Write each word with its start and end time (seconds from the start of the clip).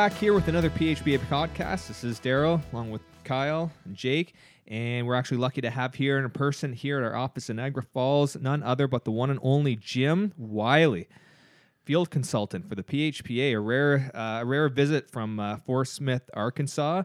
Back 0.00 0.14
here 0.14 0.32
with 0.32 0.48
another 0.48 0.70
PHPA 0.70 1.18
podcast. 1.28 1.88
This 1.88 2.04
is 2.04 2.18
Daryl, 2.18 2.62
along 2.72 2.90
with 2.90 3.02
Kyle 3.22 3.70
and 3.84 3.94
Jake, 3.94 4.32
and 4.66 5.06
we're 5.06 5.14
actually 5.14 5.36
lucky 5.36 5.60
to 5.60 5.68
have 5.68 5.94
here 5.94 6.18
in 6.18 6.30
person 6.30 6.72
here 6.72 6.96
at 6.96 7.04
our 7.04 7.14
office 7.14 7.50
in 7.50 7.56
Niagara 7.56 7.82
Falls 7.82 8.34
none 8.34 8.62
other 8.62 8.88
but 8.88 9.04
the 9.04 9.10
one 9.10 9.28
and 9.28 9.38
only 9.42 9.76
Jim 9.76 10.32
Wiley, 10.38 11.06
field 11.84 12.08
consultant 12.08 12.66
for 12.66 12.76
the 12.76 12.82
PHPA. 12.82 13.52
A 13.52 13.60
rare, 13.60 14.10
uh, 14.14 14.38
a 14.40 14.44
rare 14.46 14.70
visit 14.70 15.10
from 15.10 15.38
uh, 15.38 15.58
Fort 15.66 15.86
Smith, 15.86 16.30
Arkansas. 16.32 17.02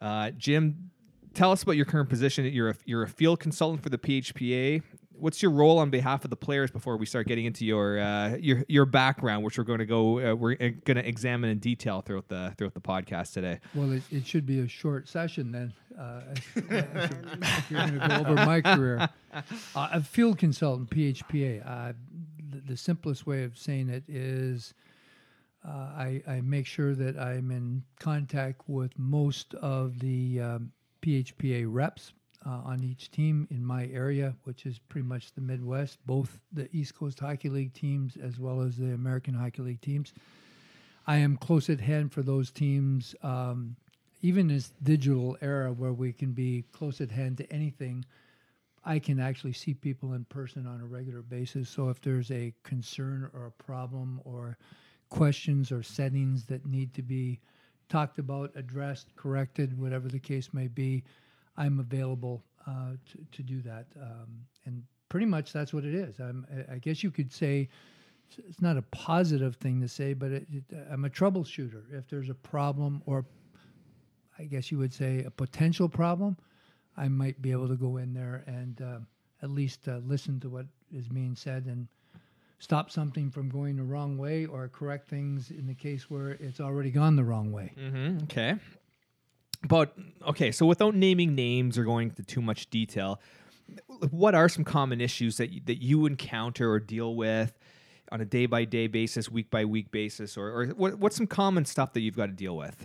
Uh, 0.00 0.30
Jim, 0.30 0.92
tell 1.34 1.50
us 1.50 1.64
about 1.64 1.72
your 1.72 1.86
current 1.86 2.08
position. 2.08 2.44
You're 2.44 2.70
a, 2.70 2.76
you're 2.84 3.02
a 3.02 3.08
field 3.08 3.40
consultant 3.40 3.82
for 3.82 3.88
the 3.88 3.98
PHPA 3.98 4.80
what's 5.18 5.42
your 5.42 5.50
role 5.50 5.78
on 5.78 5.90
behalf 5.90 6.24
of 6.24 6.30
the 6.30 6.36
players 6.36 6.70
before 6.70 6.96
we 6.96 7.06
start 7.06 7.26
getting 7.26 7.44
into 7.44 7.64
your 7.64 7.98
uh, 7.98 8.36
your 8.36 8.64
your 8.68 8.84
background, 8.84 9.44
which 9.44 9.58
we're 9.58 9.64
going 9.64 9.78
to 9.78 9.86
go 9.86 10.32
uh, 10.32 10.34
we're 10.34 10.54
uh, 10.54 10.70
going 10.84 10.96
to 10.96 11.06
examine 11.06 11.50
in 11.50 11.58
detail 11.58 12.00
throughout 12.00 12.28
the 12.28 12.54
throughout 12.56 12.74
the 12.74 12.80
podcast 12.80 13.32
today. 13.32 13.60
Well, 13.74 13.92
it, 13.92 14.02
it 14.10 14.26
should 14.26 14.46
be 14.46 14.60
a 14.60 14.68
short 14.68 15.08
session 15.08 15.52
then. 15.52 15.72
Uh, 15.98 16.20
if 16.34 16.54
you're 17.70 17.80
going 17.80 17.98
to 18.00 18.08
go 18.08 18.14
over 18.16 18.34
my 18.34 18.60
career, 18.60 19.08
uh, 19.32 19.42
a 19.74 20.02
field 20.02 20.38
consultant, 20.38 20.90
PHPA. 20.90 21.62
Uh, 21.66 21.92
the, 22.50 22.60
the, 22.60 22.76
simplest 22.76 23.26
way 23.26 23.44
of 23.44 23.56
saying 23.56 23.88
it 23.88 24.04
is. 24.08 24.74
I, 25.64 26.20
I, 26.26 26.40
make 26.40 26.66
sure 26.66 26.92
that 26.96 27.16
I'm 27.16 27.52
in 27.52 27.84
contact 28.00 28.62
with 28.66 28.98
most 28.98 29.54
of 29.54 30.00
the 30.00 30.40
um, 30.40 30.72
PHPA 31.02 31.66
reps, 31.68 32.12
uh, 32.46 32.60
on 32.64 32.82
each 32.82 33.10
team 33.10 33.46
in 33.50 33.64
my 33.64 33.86
area, 33.92 34.34
which 34.44 34.66
is 34.66 34.78
pretty 34.78 35.06
much 35.06 35.32
the 35.32 35.40
Midwest, 35.40 35.98
both 36.06 36.38
the 36.52 36.68
East 36.72 36.94
Coast 36.94 37.20
Hockey 37.20 37.48
League 37.48 37.72
teams 37.72 38.16
as 38.16 38.38
well 38.38 38.60
as 38.60 38.76
the 38.76 38.92
American 38.92 39.34
Hockey 39.34 39.62
League 39.62 39.80
teams. 39.80 40.12
I 41.06 41.16
am 41.16 41.36
close 41.36 41.68
at 41.68 41.80
hand 41.80 42.12
for 42.12 42.22
those 42.22 42.50
teams, 42.50 43.14
um, 43.22 43.76
even 44.22 44.48
in 44.48 44.56
this 44.56 44.72
digital 44.82 45.36
era 45.40 45.72
where 45.72 45.92
we 45.92 46.12
can 46.12 46.32
be 46.32 46.64
close 46.72 47.00
at 47.00 47.10
hand 47.10 47.38
to 47.38 47.52
anything. 47.52 48.04
I 48.84 48.98
can 48.98 49.20
actually 49.20 49.52
see 49.52 49.74
people 49.74 50.12
in 50.12 50.24
person 50.24 50.66
on 50.66 50.80
a 50.80 50.86
regular 50.86 51.22
basis. 51.22 51.68
So 51.68 51.88
if 51.88 52.00
there's 52.00 52.30
a 52.30 52.52
concern 52.62 53.30
or 53.32 53.46
a 53.46 53.62
problem 53.62 54.20
or 54.24 54.56
questions 55.08 55.70
or 55.70 55.82
settings 55.82 56.44
that 56.46 56.66
need 56.66 56.94
to 56.94 57.02
be 57.02 57.40
talked 57.88 58.18
about, 58.18 58.50
addressed, 58.56 59.14
corrected, 59.16 59.78
whatever 59.78 60.08
the 60.08 60.18
case 60.18 60.52
may 60.52 60.66
be, 60.66 61.04
I'm 61.56 61.80
available 61.80 62.42
uh, 62.66 62.92
to, 63.10 63.18
to 63.32 63.42
do 63.42 63.60
that. 63.62 63.86
Um, 64.00 64.44
and 64.64 64.82
pretty 65.08 65.26
much 65.26 65.52
that's 65.52 65.72
what 65.74 65.84
it 65.84 65.94
is. 65.94 66.18
I'm, 66.20 66.46
I 66.70 66.78
guess 66.78 67.02
you 67.02 67.10
could 67.10 67.32
say 67.32 67.68
it's 68.48 68.62
not 68.62 68.76
a 68.76 68.82
positive 68.82 69.56
thing 69.56 69.80
to 69.80 69.88
say, 69.88 70.14
but 70.14 70.30
it, 70.30 70.46
it, 70.50 70.64
I'm 70.90 71.04
a 71.04 71.10
troubleshooter. 71.10 71.82
If 71.92 72.08
there's 72.08 72.30
a 72.30 72.34
problem, 72.34 73.02
or 73.06 73.26
I 74.38 74.44
guess 74.44 74.70
you 74.70 74.78
would 74.78 74.94
say 74.94 75.24
a 75.24 75.30
potential 75.30 75.88
problem, 75.88 76.36
I 76.96 77.08
might 77.08 77.40
be 77.42 77.52
able 77.52 77.68
to 77.68 77.76
go 77.76 77.98
in 77.98 78.14
there 78.14 78.44
and 78.46 78.80
uh, 78.80 78.98
at 79.42 79.50
least 79.50 79.88
uh, 79.88 79.98
listen 80.06 80.40
to 80.40 80.48
what 80.48 80.66
is 80.94 81.08
being 81.08 81.36
said 81.36 81.66
and 81.66 81.88
stop 82.58 82.90
something 82.90 83.30
from 83.30 83.48
going 83.48 83.76
the 83.76 83.82
wrong 83.82 84.16
way 84.16 84.46
or 84.46 84.68
correct 84.68 85.08
things 85.08 85.50
in 85.50 85.66
the 85.66 85.74
case 85.74 86.08
where 86.08 86.30
it's 86.32 86.60
already 86.60 86.90
gone 86.90 87.16
the 87.16 87.24
wrong 87.24 87.50
way. 87.50 87.72
Mm-hmm. 87.78 88.24
Okay 88.24 88.56
but 89.66 89.96
okay, 90.26 90.50
so 90.50 90.66
without 90.66 90.94
naming 90.94 91.34
names 91.34 91.78
or 91.78 91.84
going 91.84 92.08
into 92.08 92.22
too 92.22 92.42
much 92.42 92.68
detail, 92.70 93.20
what 94.10 94.34
are 94.34 94.48
some 94.48 94.64
common 94.64 95.00
issues 95.00 95.36
that 95.36 95.50
you, 95.50 95.60
that 95.66 95.82
you 95.82 96.06
encounter 96.06 96.70
or 96.70 96.80
deal 96.80 97.14
with 97.14 97.58
on 98.10 98.20
a 98.20 98.24
day 98.24 98.46
by 98.46 98.64
day 98.64 98.86
basis, 98.86 99.30
week 99.30 99.50
by 99.50 99.64
week 99.64 99.90
basis, 99.90 100.36
or, 100.36 100.48
or 100.48 100.66
what, 100.68 100.98
what's 100.98 101.16
some 101.16 101.26
common 101.26 101.64
stuff 101.64 101.92
that 101.94 102.00
you've 102.00 102.16
got 102.16 102.26
to 102.26 102.32
deal 102.32 102.56
with? 102.56 102.84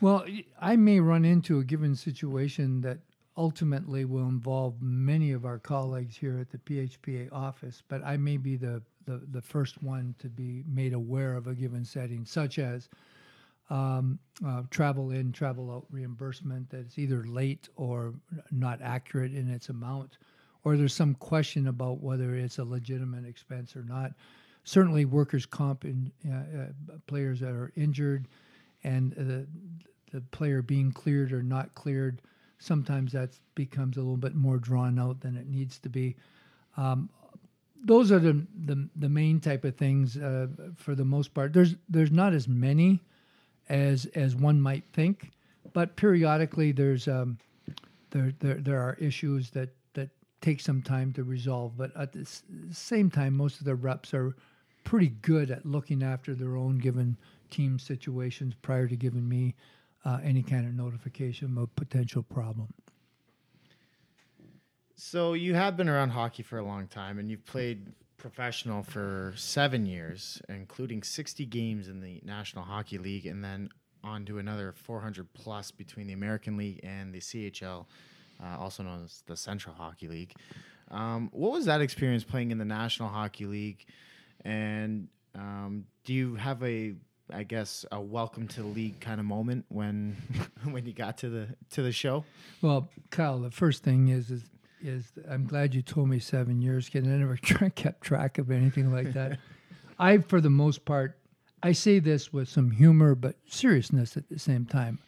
Well, 0.00 0.24
I 0.60 0.76
may 0.76 1.00
run 1.00 1.24
into 1.24 1.58
a 1.58 1.64
given 1.64 1.94
situation 1.94 2.80
that 2.82 2.98
ultimately 3.36 4.04
will 4.04 4.28
involve 4.28 4.82
many 4.82 5.32
of 5.32 5.44
our 5.44 5.58
colleagues 5.58 6.16
here 6.16 6.38
at 6.38 6.50
the 6.50 6.58
PHPA 6.58 7.32
office, 7.32 7.82
but 7.88 8.04
I 8.04 8.16
may 8.16 8.36
be 8.36 8.56
the, 8.56 8.82
the, 9.06 9.22
the 9.30 9.40
first 9.40 9.82
one 9.82 10.14
to 10.18 10.28
be 10.28 10.64
made 10.66 10.92
aware 10.92 11.34
of 11.34 11.46
a 11.46 11.54
given 11.54 11.84
setting, 11.84 12.24
such 12.24 12.58
as 12.58 12.88
um, 13.70 14.18
uh, 14.46 14.62
travel 14.70 15.10
in, 15.10 15.32
travel 15.32 15.70
out 15.70 15.86
reimbursement 15.90 16.68
that's 16.70 16.98
either 16.98 17.24
late 17.24 17.68
or 17.76 18.14
not 18.50 18.80
accurate 18.82 19.34
in 19.34 19.48
its 19.50 19.68
amount, 19.68 20.18
or 20.64 20.76
there's 20.76 20.94
some 20.94 21.14
question 21.14 21.68
about 21.68 22.00
whether 22.02 22.34
it's 22.34 22.58
a 22.58 22.64
legitimate 22.64 23.26
expense 23.26 23.74
or 23.76 23.84
not. 23.84 24.12
Certainly, 24.64 25.06
workers' 25.06 25.46
comp 25.46 25.84
in 25.84 26.12
uh, 26.28 26.92
uh, 26.92 26.98
players 27.06 27.40
that 27.40 27.50
are 27.50 27.72
injured 27.76 28.28
and 28.84 29.12
the, 29.12 29.46
the 30.12 30.20
player 30.30 30.62
being 30.62 30.92
cleared 30.92 31.32
or 31.32 31.42
not 31.42 31.74
cleared, 31.74 32.22
sometimes 32.58 33.12
that 33.12 33.30
becomes 33.54 33.96
a 33.96 34.00
little 34.00 34.16
bit 34.16 34.34
more 34.34 34.58
drawn 34.58 34.98
out 34.98 35.20
than 35.20 35.36
it 35.36 35.48
needs 35.48 35.78
to 35.80 35.88
be. 35.88 36.16
Um, 36.76 37.08
those 37.84 38.12
are 38.12 38.20
the, 38.20 38.46
the, 38.64 38.88
the 38.96 39.08
main 39.08 39.40
type 39.40 39.64
of 39.64 39.76
things 39.76 40.16
uh, 40.16 40.46
for 40.76 40.94
the 40.94 41.04
most 41.04 41.34
part. 41.34 41.52
There's 41.52 41.74
there's 41.88 42.12
not 42.12 42.32
as 42.32 42.46
many 42.46 43.00
as 43.68 44.06
as 44.14 44.34
one 44.36 44.60
might 44.60 44.84
think. 44.92 45.30
But 45.72 45.96
periodically, 45.96 46.72
there's 46.72 47.08
um, 47.08 47.38
there, 48.10 48.32
there 48.40 48.54
there 48.54 48.80
are 48.80 48.94
issues 48.94 49.50
that 49.50 49.70
that 49.94 50.10
take 50.40 50.60
some 50.60 50.82
time 50.82 51.12
to 51.14 51.24
resolve. 51.24 51.76
But 51.76 51.96
at 51.96 52.12
the 52.12 52.26
same 52.70 53.10
time, 53.10 53.36
most 53.36 53.58
of 53.58 53.64
the 53.64 53.74
reps 53.74 54.12
are 54.14 54.36
pretty 54.84 55.08
good 55.22 55.50
at 55.50 55.64
looking 55.64 56.02
after 56.02 56.34
their 56.34 56.56
own 56.56 56.78
given 56.78 57.16
team 57.50 57.78
situations 57.78 58.54
prior 58.62 58.88
to 58.88 58.96
giving 58.96 59.28
me 59.28 59.54
uh, 60.04 60.18
any 60.22 60.42
kind 60.42 60.66
of 60.66 60.74
notification 60.74 61.56
of 61.56 61.74
potential 61.76 62.22
problem. 62.22 62.68
So 64.96 65.32
you 65.32 65.54
have 65.54 65.76
been 65.76 65.88
around 65.88 66.10
hockey 66.10 66.42
for 66.42 66.58
a 66.58 66.64
long 66.64 66.86
time, 66.86 67.18
and 67.18 67.30
you've 67.30 67.44
played 67.44 67.92
professional 68.22 68.84
for 68.84 69.34
seven 69.36 69.84
years, 69.84 70.40
including 70.48 71.02
60 71.02 71.44
games 71.46 71.88
in 71.88 72.00
the 72.00 72.20
National 72.24 72.64
Hockey 72.64 72.96
League, 72.96 73.26
and 73.26 73.42
then 73.44 73.68
on 74.04 74.24
to 74.26 74.38
another 74.38 74.72
400 74.72 75.26
plus 75.34 75.72
between 75.72 76.06
the 76.06 76.12
American 76.12 76.56
League 76.56 76.78
and 76.84 77.12
the 77.12 77.18
CHL, 77.18 77.84
uh, 78.42 78.58
also 78.60 78.84
known 78.84 79.02
as 79.04 79.24
the 79.26 79.36
Central 79.36 79.74
Hockey 79.74 80.06
League. 80.06 80.34
Um, 80.92 81.30
what 81.32 81.50
was 81.50 81.64
that 81.64 81.80
experience 81.80 82.22
playing 82.22 82.52
in 82.52 82.58
the 82.58 82.64
National 82.64 83.08
Hockey 83.08 83.44
League? 83.44 83.84
And 84.44 85.08
um, 85.34 85.86
do 86.04 86.14
you 86.14 86.36
have 86.36 86.62
a, 86.62 86.94
I 87.32 87.42
guess, 87.42 87.84
a 87.90 88.00
welcome 88.00 88.46
to 88.48 88.62
the 88.62 88.68
league 88.68 89.00
kind 89.00 89.18
of 89.18 89.26
moment 89.26 89.64
when 89.68 90.16
when 90.70 90.86
you 90.86 90.92
got 90.92 91.18
to 91.18 91.28
the 91.28 91.48
to 91.72 91.82
the 91.82 91.92
show? 91.92 92.24
Well, 92.60 92.88
Kyle, 93.10 93.40
the 93.40 93.50
first 93.50 93.82
thing 93.82 94.08
is 94.08 94.30
is 94.30 94.44
is 94.82 95.12
I'm 95.28 95.46
glad 95.46 95.74
you 95.74 95.82
told 95.82 96.08
me 96.08 96.18
seven 96.18 96.60
years 96.60 96.86
because 96.86 97.06
I 97.06 97.12
never 97.12 97.36
kept 97.74 98.02
track 98.02 98.38
of 98.38 98.50
anything 98.50 98.92
like 98.92 99.12
that. 99.12 99.38
I, 99.98 100.18
for 100.18 100.40
the 100.40 100.50
most 100.50 100.84
part, 100.84 101.18
I 101.62 101.72
say 101.72 101.98
this 101.98 102.32
with 102.32 102.48
some 102.48 102.70
humor 102.70 103.14
but 103.14 103.36
seriousness 103.46 104.16
at 104.16 104.28
the 104.28 104.38
same 104.38 104.66
time. 104.66 104.98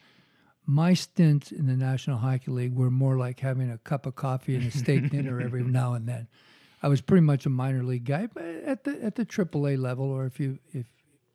My 0.65 0.93
stints 0.93 1.51
in 1.51 1.67
the 1.67 1.75
National 1.75 2.17
Hockey 2.17 2.51
League 2.51 2.73
were 2.73 2.89
more 2.89 3.17
like 3.17 3.39
having 3.39 3.69
a 3.69 3.77
cup 3.79 4.05
of 4.05 4.15
coffee 4.15 4.55
and 4.55 4.65
a 4.65 4.71
steak 4.71 5.09
dinner 5.11 5.39
every 5.39 5.63
now 5.63 5.93
and 5.93 6.07
then. 6.07 6.27
I 6.81 6.87
was 6.87 7.01
pretty 7.01 7.21
much 7.21 7.45
a 7.45 7.49
minor 7.49 7.83
league 7.83 8.05
guy, 8.05 8.27
but 8.27 8.43
at 8.43 8.83
the 8.83 9.03
at 9.03 9.15
the 9.15 9.25
AAA 9.25 9.79
level, 9.79 10.05
or 10.05 10.25
if 10.25 10.39
you 10.39 10.59
if 10.71 10.85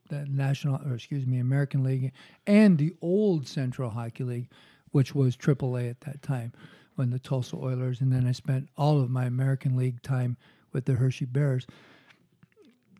the 0.08 0.26
National 0.26 0.80
or 0.86 0.94
excuse 0.94 1.26
me 1.26 1.38
American 1.38 1.82
League 1.82 2.12
and 2.46 2.78
the 2.78 2.94
old 3.00 3.46
Central 3.46 3.90
Hockey 3.90 4.24
League, 4.24 4.48
which 4.90 5.14
was 5.14 5.36
AAA 5.36 5.90
at 5.90 6.00
that 6.02 6.22
time 6.22 6.52
when 7.00 7.08
the 7.08 7.18
Tulsa 7.18 7.56
Oilers, 7.56 8.02
and 8.02 8.12
then 8.12 8.26
I 8.26 8.32
spent 8.32 8.68
all 8.76 9.00
of 9.00 9.08
my 9.08 9.24
American 9.24 9.74
League 9.74 10.02
time 10.02 10.36
with 10.74 10.84
the 10.84 10.92
Hershey 10.92 11.24
Bears. 11.24 11.66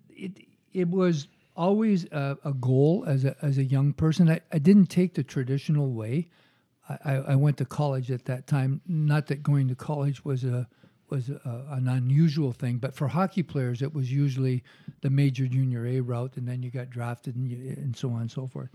It 0.09 0.33
it 0.73 0.89
was 0.89 1.29
always 1.55 2.07
a, 2.07 2.39
a 2.43 2.55
goal 2.55 3.05
as 3.07 3.27
a 3.27 3.37
as 3.43 3.59
a 3.59 3.65
young 3.65 3.93
person. 3.93 4.31
I, 4.31 4.41
I 4.51 4.59
didn't 4.59 4.87
take 4.87 5.13
the 5.13 5.23
traditional 5.23 5.93
way. 5.93 6.29
I, 7.05 7.17
I 7.17 7.35
went 7.37 7.59
to 7.59 7.67
college 7.67 8.11
at 8.11 8.25
that 8.25 8.47
time. 8.47 8.81
Not 8.87 9.27
that 9.27 9.43
going 9.43 9.69
to 9.69 9.75
college 9.75 10.25
was 10.25 10.45
a 10.45 10.67
was 11.11 11.29
a, 11.29 11.67
an 11.69 11.87
unusual 11.87 12.53
thing, 12.53 12.79
but 12.79 12.95
for 12.95 13.07
hockey 13.07 13.43
players, 13.43 13.83
it 13.83 13.95
was 13.95 14.11
usually 14.11 14.65
the 15.03 15.11
major 15.11 15.47
junior 15.47 15.87
A 15.87 16.01
route, 16.01 16.39
and 16.39 16.49
then 16.49 16.63
you 16.63 16.71
got 16.71 16.89
drafted 16.89 17.37
and, 17.37 17.47
you, 17.47 17.75
and 17.77 17.95
so 17.95 18.09
on 18.13 18.23
and 18.23 18.31
so 18.31 18.47
forth. 18.47 18.71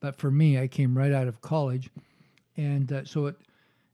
But 0.00 0.16
for 0.16 0.32
me, 0.32 0.58
I 0.58 0.66
came 0.66 0.98
right 0.98 1.12
out 1.12 1.28
of 1.28 1.40
college, 1.40 1.88
and 2.56 2.92
uh, 2.92 3.04
so 3.04 3.26
it 3.26 3.36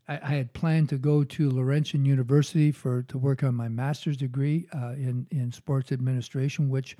I, 0.08 0.14
I, 0.22 0.34
had 0.34 0.52
planned 0.52 0.88
to 0.88 0.98
go 0.98 1.22
to 1.24 1.50
Laurentian 1.50 2.04
University 2.04 2.72
for 2.72 3.02
to 3.04 3.18
work 3.18 3.42
on 3.42 3.54
my 3.54 3.68
master's 3.68 4.16
degree 4.16 4.66
uh, 4.74 4.92
in 4.92 5.26
in 5.30 5.52
sports 5.52 5.92
administration, 5.92 6.68
which 6.68 6.96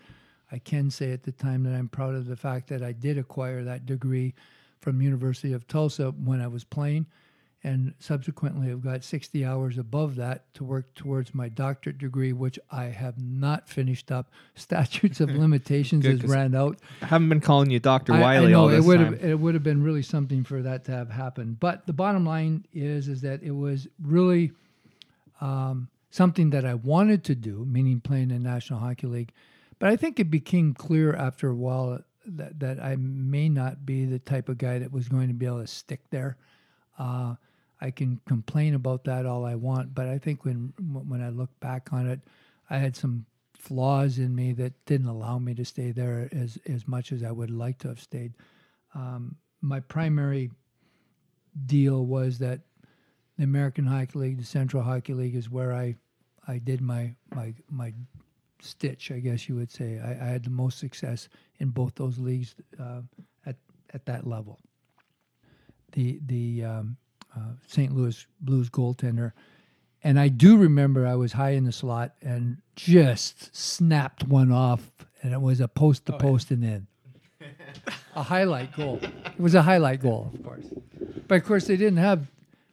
I 0.51 0.59
can 0.59 0.91
say 0.91 1.13
at 1.13 1.23
the 1.23 1.33
time 1.33 1.63
that 1.65 1.75
I'm 1.75 1.89
proud 1.89 2.15
of 2.15 2.27
the 2.27 2.37
fact 2.37 2.69
that 2.69 2.83
I 2.83 2.93
did 2.93 3.19
acquire 3.19 3.65
that 3.65 3.87
degree 3.87 4.35
from 4.81 5.01
University 5.01 5.53
of 5.53 5.67
Tulsa 5.67 6.11
when 6.11 6.41
I 6.41 6.49
was 6.49 6.65
playing, 6.65 7.07
and 7.65 7.95
subsequently 8.01 8.71
I've 8.71 8.83
got 8.83 9.05
60 9.05 9.45
hours 9.45 9.79
above 9.79 10.17
that 10.17 10.53
to 10.55 10.65
work 10.65 10.95
towards 10.95 11.33
my 11.33 11.49
doctorate 11.49 11.99
degree, 11.99 12.33
which 12.33 12.59
I 12.71 12.87
have 12.87 13.23
not 13.23 13.69
finished 13.69 14.11
up. 14.11 14.31
Statutes 14.55 15.21
of 15.21 15.31
limitations 15.37 16.05
Good, 16.05 16.23
has 16.23 16.31
ran 16.31 16.55
out. 16.55 16.79
I 17.01 17.07
haven't 17.07 17.29
been 17.29 17.41
calling 17.41 17.71
you 17.71 17.79
Dr. 17.79 18.13
Wiley 18.13 18.49
I, 18.49 18.51
know 18.51 18.63
all 18.63 18.69
it 18.71 18.81
would 18.81 18.99
time. 18.99 19.13
have 19.13 19.25
it 19.25 19.39
would 19.39 19.55
have 19.55 19.63
been 19.63 19.83
really 19.83 20.03
something 20.03 20.43
for 20.43 20.63
that 20.63 20.85
to 20.87 20.93
have 20.93 21.11
happened. 21.11 21.61
But 21.61 21.87
the 21.87 21.93
bottom 21.93 22.27
line 22.27 22.67
is 22.73 23.07
is 23.09 23.21
that 23.21 23.43
it 23.43 23.53
was 23.53 23.87
really 24.03 24.53
um, 25.41 25.89
something 26.11 26.51
that 26.51 26.65
I 26.65 26.75
wanted 26.75 27.25
to 27.25 27.35
do, 27.35 27.65
meaning 27.65 28.01
playing 28.01 28.31
in 28.31 28.43
the 28.43 28.51
National 28.51 28.81
Hockey 28.81 29.07
League. 29.07 29.33
But 29.79 29.89
I 29.89 29.97
think 29.97 30.19
it 30.19 30.31
became 30.31 30.75
clear 30.75 31.15
after 31.15 31.49
a 31.49 31.55
while 31.55 32.01
that 32.27 32.59
that 32.59 32.83
I 32.83 32.97
may 32.97 33.49
not 33.49 33.87
be 33.87 34.05
the 34.05 34.19
type 34.19 34.49
of 34.49 34.59
guy 34.59 34.81
that 34.81 34.91
was 34.91 35.09
going 35.09 35.29
to 35.29 35.35
be 35.35 35.47
able 35.47 35.61
to 35.61 35.67
stick 35.69 36.01
there. 36.11 36.37
Uh, 36.99 37.37
I 37.83 37.91
can 37.91 38.21
complain 38.29 38.75
about 38.75 39.03
that 39.05 39.27
all 39.27 39.45
I 39.45 39.57
want, 39.57 39.93
but 39.93 40.07
I 40.07 40.17
think 40.17 40.45
when 40.45 40.73
when 40.79 41.21
I 41.21 41.31
look 41.31 41.51
back 41.59 41.93
on 41.93 42.09
it, 42.09 42.21
I 42.71 42.79
had 42.79 42.95
some 42.97 43.27
flaws 43.55 44.19
in 44.19 44.35
me 44.35 44.53
that 44.53 44.73
didn't 44.87 45.09
allow 45.09 45.39
me 45.39 45.53
to 45.55 45.65
stay 45.65 45.91
there 45.91 46.29
as 46.33 46.59
as 46.69 46.87
much 46.87 47.11
as 47.11 47.25
I 47.25 47.33
would 47.33 47.51
like 47.51 47.79
to 47.79 47.89
have 47.89 48.01
stayed. 48.01 48.35
Um, 48.95 49.37
my 49.61 49.81
primary 49.81 50.51
deal 51.67 52.07
was 52.07 52.39
that 52.39 52.61
the 53.37 53.45
American 53.45 53.87
Hockey 53.87 54.19
League, 54.19 54.39
the 54.39 54.45
Central 54.45 54.83
Hockey 54.85 55.15
League, 55.15 55.35
is 55.35 55.51
where 55.51 55.73
I 55.73 55.97
I 56.47 56.59
did 56.59 56.81
my 56.81 57.17
my 57.35 57.53
my 57.69 57.93
stitch, 58.61 59.11
I 59.11 59.19
guess 59.19 59.49
you 59.49 59.57
would 59.57 59.73
say. 59.73 59.99
I, 59.99 60.11
I 60.11 60.29
had 60.29 60.45
the 60.45 60.51
most 60.51 60.79
success 60.79 61.29
in 61.59 61.71
both 61.71 61.97
those 61.97 62.19
leagues 62.19 62.55
uh, 62.79 63.03
at 63.45 63.57
at 63.93 64.07
that 64.07 64.25
level. 64.25 64.61
The 65.93 66.21
the 66.27 66.65
um, 66.65 66.97
uh, 67.37 67.53
St. 67.67 67.95
Louis 67.95 68.27
Blues 68.41 68.71
goaltender, 68.71 69.33
and 70.05 70.19
I 70.19 70.29
do 70.29 70.57
remember 70.57 71.07
I 71.07 71.15
was 71.15 71.33
high 71.33 71.51
in 71.51 71.65
the 71.65 71.73
slot 71.73 72.15
and 72.23 72.59
just 72.77 73.55
snapped 73.57 74.25
one 74.25 74.51
off, 74.51 74.91
and 75.23 75.33
it 75.33 75.41
was 75.41 75.61
a 75.61 75.69
post 75.69 76.07
to 76.07 76.13
post 76.13 76.51
and 76.51 76.65
in. 76.65 76.87
a 78.17 78.23
highlight 78.23 78.75
goal. 78.75 78.99
It 79.03 79.41
was 79.41 79.55
a 79.55 79.63
highlight 79.63 80.01
goal, 80.01 80.31
of 80.35 80.43
course. 80.45 80.67
But 81.29 81.37
of 81.37 81.45
course, 81.45 81.67
they 81.67 81.77
didn't 81.77 81.99
have. 81.99 82.27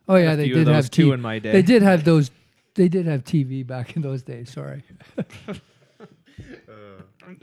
Oh 0.08 0.16
yeah, 0.16 0.36
they 0.36 0.48
did 0.50 0.68
those 0.68 0.76
have 0.76 0.92
too 0.92 1.06
T- 1.06 1.12
in 1.12 1.22
my 1.22 1.40
day. 1.40 1.52
They 1.52 1.62
did 1.62 1.82
have 1.82 2.04
those. 2.04 2.32
They 2.76 2.88
did 2.88 3.06
have 3.06 3.24
TV 3.24 3.66
back 3.66 3.96
in 3.96 4.02
those 4.02 4.24
days. 4.24 4.52
Sorry. 4.52 4.84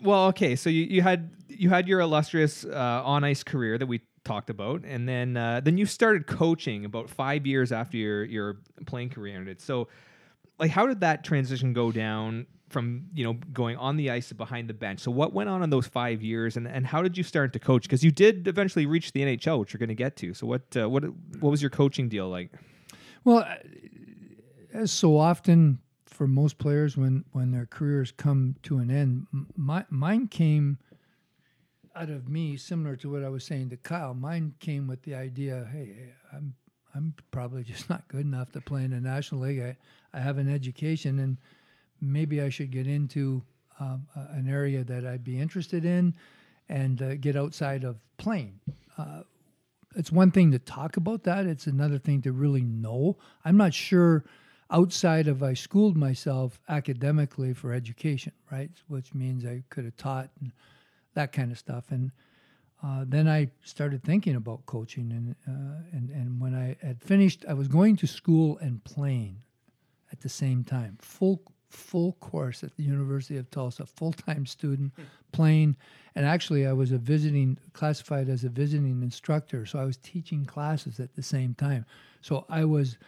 well, 0.02 0.26
okay, 0.28 0.56
so 0.56 0.70
you, 0.70 0.84
you 0.84 1.02
had 1.02 1.30
you 1.48 1.69
had 1.70 1.88
your 1.88 2.00
illustrious 2.00 2.64
uh, 2.64 3.02
on 3.04 3.24
ice 3.24 3.42
career 3.42 3.78
that 3.78 3.86
we 3.86 4.00
talked 4.26 4.50
about, 4.50 4.84
and 4.84 5.08
then 5.08 5.37
uh, 5.37 5.61
then 5.61 5.78
you 5.78 5.87
started 5.87 6.26
coaching 6.26 6.84
about 6.84 7.08
five 7.08 7.46
years 7.46 7.73
after 7.73 7.96
your 7.96 8.25
your 8.25 8.56
playing 8.84 9.11
career 9.11 9.37
ended. 9.37 9.61
So, 9.61 9.88
like, 10.58 10.70
how 10.70 10.87
did 10.87 11.00
that 11.00 11.25
transition 11.25 11.73
go 11.73 11.93
down 11.93 12.46
from 12.69 13.06
you 13.14 13.25
know 13.25 13.34
going 13.52 13.76
on 13.76 13.96
the 13.96 14.11
ice 14.11 14.28
to 14.28 14.34
behind 14.34 14.69
the 14.69 14.75
bench? 14.75 15.00
So, 15.00 15.11
what 15.11 15.32
went 15.32 15.49
on 15.49 15.62
in 15.62 15.70
those 15.70 15.87
five 15.87 16.23
years, 16.23 16.56
and, 16.56 16.67
and 16.67 16.87
how 16.87 17.02
did 17.02 17.17
you 17.17 17.23
start 17.23 17.52
to 17.55 17.58
coach? 17.58 17.84
Because 17.84 18.05
you 18.05 18.11
did 18.11 18.49
eventually 18.49 18.84
reach 18.84 19.12
the 19.12 19.20
NHL, 19.20 19.61
which 19.61 19.73
you're 19.73 19.78
going 19.78 19.88
to 19.88 19.94
get 19.94 20.17
to. 20.17 20.34
So, 20.34 20.46
what 20.46 20.62
uh, 20.76 20.88
what 20.88 21.05
what 21.40 21.50
was 21.50 21.62
your 21.62 21.70
coaching 21.70 22.08
deal 22.08 22.29
like? 22.29 22.50
Well, 23.25 23.38
uh, 23.38 23.55
as 24.75 24.90
so 24.90 25.17
often 25.17 25.79
for 26.05 26.26
most 26.26 26.58
players, 26.58 26.96
when 26.96 27.25
when 27.32 27.52
their 27.52 27.67
careers 27.67 28.12
come 28.17 28.56
to 28.64 28.79
an 28.79 28.90
end, 28.90 29.26
my 29.56 29.84
mine 29.88 30.26
came 30.26 30.79
out 31.96 32.10
of 32.10 32.28
me, 32.28 32.56
similar 32.56 32.96
to 32.96 33.10
what 33.10 33.25
I 33.25 33.28
was 33.28 33.44
saying 33.44 33.70
to 33.70 33.76
Kyle. 33.76 34.14
Mine 34.14 34.54
came 34.60 34.87
with 34.87 35.02
the 35.02 35.14
idea, 35.14 35.69
hey, 35.72 36.12
I'm 36.32 36.54
I'm 36.94 37.14
probably 37.31 37.64
just 37.72 37.90
not 37.90 38.08
good 38.08 38.25
enough 38.25 38.52
to 38.52 38.60
play 38.60 38.84
in 38.84 38.90
the 38.90 39.00
National 39.00 39.43
League. 39.43 39.60
I, 39.60 39.76
I 40.14 40.20
have 40.20 40.38
an 40.38 40.52
education, 40.52 41.19
and 41.19 41.37
maybe 42.00 42.40
I 42.40 42.48
should 42.48 42.70
get 42.70 42.87
into 42.87 43.43
um, 43.81 44.06
a- 44.16 44.32
an 44.34 44.48
area 44.48 44.84
that 44.84 45.06
I'd 45.06 45.25
be 45.25 45.38
interested 45.38 45.84
in, 45.84 46.14
and 46.69 47.02
uh, 47.02 47.14
get 47.16 47.37
outside 47.37 47.84
of 47.84 47.98
playing 48.19 48.60
it's 49.96 50.12
one 50.12 50.31
thing 50.31 50.52
to 50.52 50.58
talk 50.58 50.96
about 50.96 51.25
that. 51.25 51.46
It's 51.46 51.66
another 51.66 51.98
thing 51.98 52.20
to 52.22 52.32
really 52.32 52.62
know. 52.62 53.16
I'm 53.44 53.56
not 53.56 53.72
sure 53.72 54.25
outside 54.70 55.26
of 55.28 55.43
I 55.43 55.54
schooled 55.54 55.96
myself 55.96 56.60
academically 56.69 57.54
for 57.54 57.72
education, 57.72 58.32
right? 58.52 58.70
Which 58.88 59.14
means 59.14 59.44
I 59.44 59.62
could 59.70 59.84
have 59.84 59.96
taught 59.96 60.31
and 60.40 60.52
that 61.16 61.32
kind 61.32 61.50
of 61.50 61.58
stuff. 61.58 61.90
And 61.90 62.12
uh, 62.82 63.04
then 63.06 63.26
I 63.26 63.50
started 63.64 64.04
thinking 64.04 64.36
about 64.36 64.64
coaching, 64.66 65.10
and 65.10 65.34
uh, 65.48 65.96
and 65.96 66.10
and 66.10 66.40
when 66.40 66.54
I 66.54 66.76
had 66.86 67.02
finished, 67.02 67.44
I 67.48 67.54
was 67.54 67.68
going 67.68 67.96
to 67.96 68.06
school 68.06 68.58
and 68.58 68.84
playing 68.84 69.42
at 70.12 70.20
the 70.20 70.28
same 70.28 70.62
time, 70.62 70.96
full 71.00 71.42
full 71.70 72.12
course 72.20 72.62
at 72.62 72.76
the 72.76 72.82
University 72.82 73.38
of 73.38 73.50
Tulsa, 73.50 73.86
full 73.86 74.12
time 74.12 74.46
student, 74.46 74.92
playing, 75.32 75.76
and 76.14 76.26
actually 76.26 76.66
I 76.66 76.72
was 76.74 76.92
a 76.92 76.98
visiting 76.98 77.58
classified 77.72 78.28
as 78.28 78.44
a 78.44 78.50
visiting 78.50 79.02
instructor, 79.02 79.66
so 79.66 79.78
I 79.78 79.84
was 79.84 79.96
teaching 79.96 80.44
classes 80.44 81.00
at 81.00 81.14
the 81.14 81.22
same 81.22 81.54
time. 81.54 81.86
So 82.20 82.44
I 82.50 82.66
was 82.66 82.98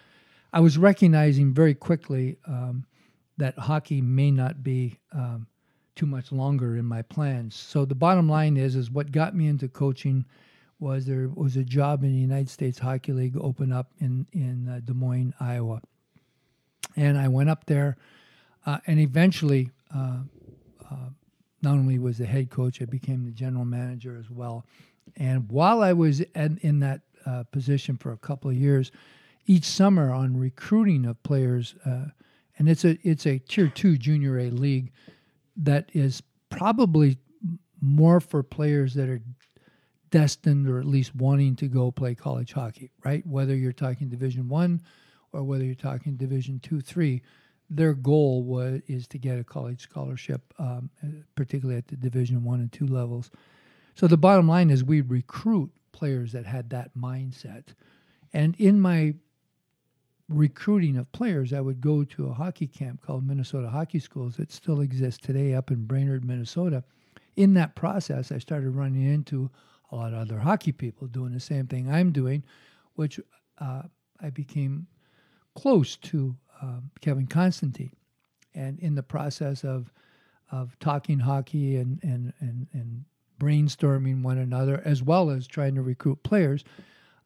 I 0.53 0.61
was 0.61 0.79
recognizing 0.79 1.53
very 1.53 1.75
quickly 1.75 2.39
um, 2.47 2.87
that 3.37 3.59
hockey 3.59 4.01
may 4.01 4.31
not 4.31 4.63
be 4.63 4.99
um, 5.13 5.47
too 5.99 6.07
much 6.07 6.33
longer 6.33 6.77
in 6.77 6.85
my 6.85 7.03
plans. 7.03 7.55
So 7.55 7.85
the 7.85 7.95
bottom 7.95 8.29
line 8.29 8.57
is, 8.57 8.77
is 8.77 8.91
what 8.91 9.11
got 9.11 9.35
me 9.35 9.49
into 9.49 9.69
coaching 9.69 10.25
was 10.79 11.07
there 11.07 11.29
was 11.35 11.57
a 11.57 11.65
job 11.65 12.05
in 12.05 12.13
the 12.13 12.21
United 12.21 12.49
States 12.49 12.79
Hockey 12.79 13.13
League 13.13 13.37
open 13.37 13.73
up 13.73 13.91
in 13.99 14.27
in 14.33 14.69
uh, 14.69 14.81
Des 14.85 14.95
Moines, 14.95 15.35
Iowa, 15.41 15.83
and 16.95 17.19
I 17.19 17.27
went 17.27 17.51
up 17.51 17.67
there, 17.67 17.97
uh, 18.65 18.79
and 18.87 18.99
eventually. 18.99 19.71
Uh, 19.95 20.19
uh, 20.91 21.11
not 21.61 21.73
only 21.73 21.99
was 21.99 22.19
the 22.19 22.27
head 22.27 22.51
coach, 22.51 22.81
I 22.81 22.85
became 22.85 23.25
the 23.25 23.33
general 23.33 23.65
manager 23.65 24.17
as 24.17 24.31
well. 24.31 24.65
And 25.17 25.51
while 25.51 25.83
I 25.83 25.93
was 25.93 26.21
at, 26.35 26.53
in 26.61 26.79
that 26.81 27.01
uh, 27.27 27.43
position 27.51 27.97
for 27.97 28.13
a 28.13 28.17
couple 28.17 28.49
of 28.49 28.57
years, 28.57 28.93
each 29.47 29.65
summer 29.65 30.13
on 30.13 30.37
recruiting 30.37 31.05
of 31.05 31.21
players, 31.25 31.75
uh, 31.85 32.07
and 32.59 32.69
it's 32.69 32.85
a 32.85 32.97
it's 33.03 33.27
a 33.27 33.39
tier 33.39 33.69
two 33.69 33.97
junior 33.97 34.39
A 34.39 34.51
league 34.51 34.93
that 35.59 35.91
is 35.93 36.23
probably 36.51 37.19
more 37.81 38.21
for 38.21 38.43
players 38.43 38.95
that 38.95 39.09
are 39.09 39.21
destined 40.11 40.69
or 40.69 40.79
at 40.79 40.87
least 40.87 41.15
wanting 41.15 41.55
to 41.57 41.69
go 41.69 41.91
play 41.91 42.15
college 42.15 42.53
hockey, 42.53 42.91
right? 43.05 43.27
Whether 43.27 43.55
you're 43.55 43.73
talking 43.73 44.09
Division 44.09 44.49
One 44.49 44.81
or 45.33 45.43
whether 45.43 45.65
you're 45.65 45.75
talking 45.75 46.17
Division 46.17 46.61
Two, 46.61 46.81
Three, 46.81 47.23
their 47.69 47.93
goal 47.93 48.43
was 48.43 48.81
is 48.87 49.07
to 49.09 49.19
get 49.19 49.39
a 49.39 49.45
college 49.45 49.83
scholarship, 49.83 50.41
um, 50.59 50.91
particularly 51.35 51.79
at 51.79 51.89
the 51.89 51.97
Division 51.97 52.43
One 52.43 52.61
and 52.61 52.73
Two 52.73 52.87
levels. 52.87 53.31
So 53.95 54.07
the 54.07 54.17
bottom 54.17 54.49
line 54.49 54.71
is 54.71 54.85
we 54.85 55.01
recruit 55.01 55.71
players 55.93 56.33
that 56.33 56.47
had 56.47 56.71
that 56.71 56.97
mindset, 56.97 57.65
and 58.33 58.55
in 58.57 58.81
my 58.81 59.15
recruiting 60.29 60.97
of 60.97 61.11
players, 61.13 61.53
I 61.53 61.61
would 61.61 61.81
go 61.81 62.05
to 62.05 62.29
a 62.29 62.33
hockey 62.33 62.67
camp 62.67 63.03
called 63.03 63.27
Minnesota 63.27 63.69
Hockey 63.69 63.99
Schools 63.99 64.37
that 64.37 64.53
still 64.53 64.81
exists 64.81 65.25
today 65.25 65.55
up 65.55 65.71
in 65.71 65.87
Brainerd, 65.87 66.25
Minnesota. 66.25 66.85
In 67.37 67.55
that 67.55 67.75
process, 67.75 68.31
I 68.31 68.39
started 68.39 68.71
running 68.71 69.05
into 69.05 69.51
a 69.91 69.97
lot 69.97 70.13
of 70.13 70.19
other 70.19 70.39
hockey 70.39 70.73
people 70.73 71.07
doing 71.07 71.33
the 71.33 71.41
same 71.41 71.67
thing 71.67 71.91
I'm 71.91 72.13
doing, 72.13 72.45
which 72.95 73.19
uh, 73.59 73.83
I 74.21 74.31
became 74.31 74.87
close 75.55 75.97
to 75.97 76.37
um, 76.61 76.91
Kevin 77.01 77.27
Constantine. 77.27 77.97
And 78.55 78.79
in 78.81 78.95
the 78.95 79.03
process 79.03 79.65
of 79.65 79.93
of 80.51 80.79
talking 80.79 81.19
hockey 81.19 81.77
and, 81.77 82.03
and, 82.03 82.33
and, 82.41 82.67
and 82.73 83.05
brainstorming 83.39 84.23
one 84.23 84.39
another, 84.39 84.81
as 84.85 85.03
well 85.03 85.31
as 85.31 85.47
trying 85.47 85.75
to 85.75 85.83
recruit 85.83 86.23
players, 86.23 86.65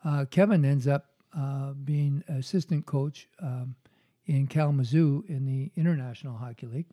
uh, 0.05 0.25
Kevin 0.31 0.65
ends 0.65 0.87
up 0.89 1.12
uh, 1.37 1.73
being 1.73 2.23
assistant 2.29 2.87
coach 2.87 3.29
um, 3.41 3.75
in 4.27 4.47
Kalamazoo 4.47 5.25
in 5.29 5.45
the 5.47 5.71
International 5.77 6.37
Hockey 6.37 6.67
League, 6.67 6.87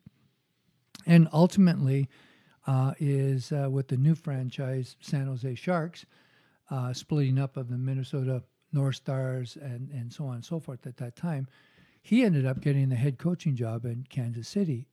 and 1.06 1.28
ultimately 1.34 2.10
uh, 2.68 2.94
is 3.00 3.52
uh, 3.52 3.70
with 3.70 3.88
the 3.88 3.98
new 3.98 4.16
franchise 4.16 4.96
San 5.02 5.28
Jose 5.28 5.56
Sharks, 5.56 6.06
uh, 6.70 6.94
splitting 6.94 7.38
up 7.40 7.58
of 7.58 7.70
the 7.70 7.78
Minnesota 7.78 8.44
North 8.72 8.96
Stars 8.96 9.58
and 9.62 9.90
and 9.92 10.12
so 10.12 10.26
on 10.26 10.36
and 10.36 10.46
so 10.46 10.60
forth. 10.60 10.86
At 10.86 10.98
that 10.98 11.16
time, 11.16 11.48
he 12.02 12.24
ended 12.24 12.46
up 12.46 12.62
getting 12.62 12.90
the 12.90 12.96
head 12.96 13.18
coaching 13.18 13.56
job 13.56 13.86
in 13.86 14.06
Kansas 14.10 14.48
City, 14.48 14.88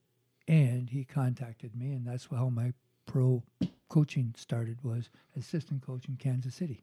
and 0.49 0.91
he 0.91 1.05
contacted 1.05 1.77
me, 1.77 1.93
and 1.93 2.07
that's 2.07 2.27
how 2.31 2.49
my 2.49 2.73
pro 3.07 3.43
coaching 3.89 4.35
started 4.37 4.83
was 4.83 5.11
assistant 5.37 5.83
coach 5.83 6.09
in 6.09 6.17
Kansas 6.17 6.55
City. 6.55 6.83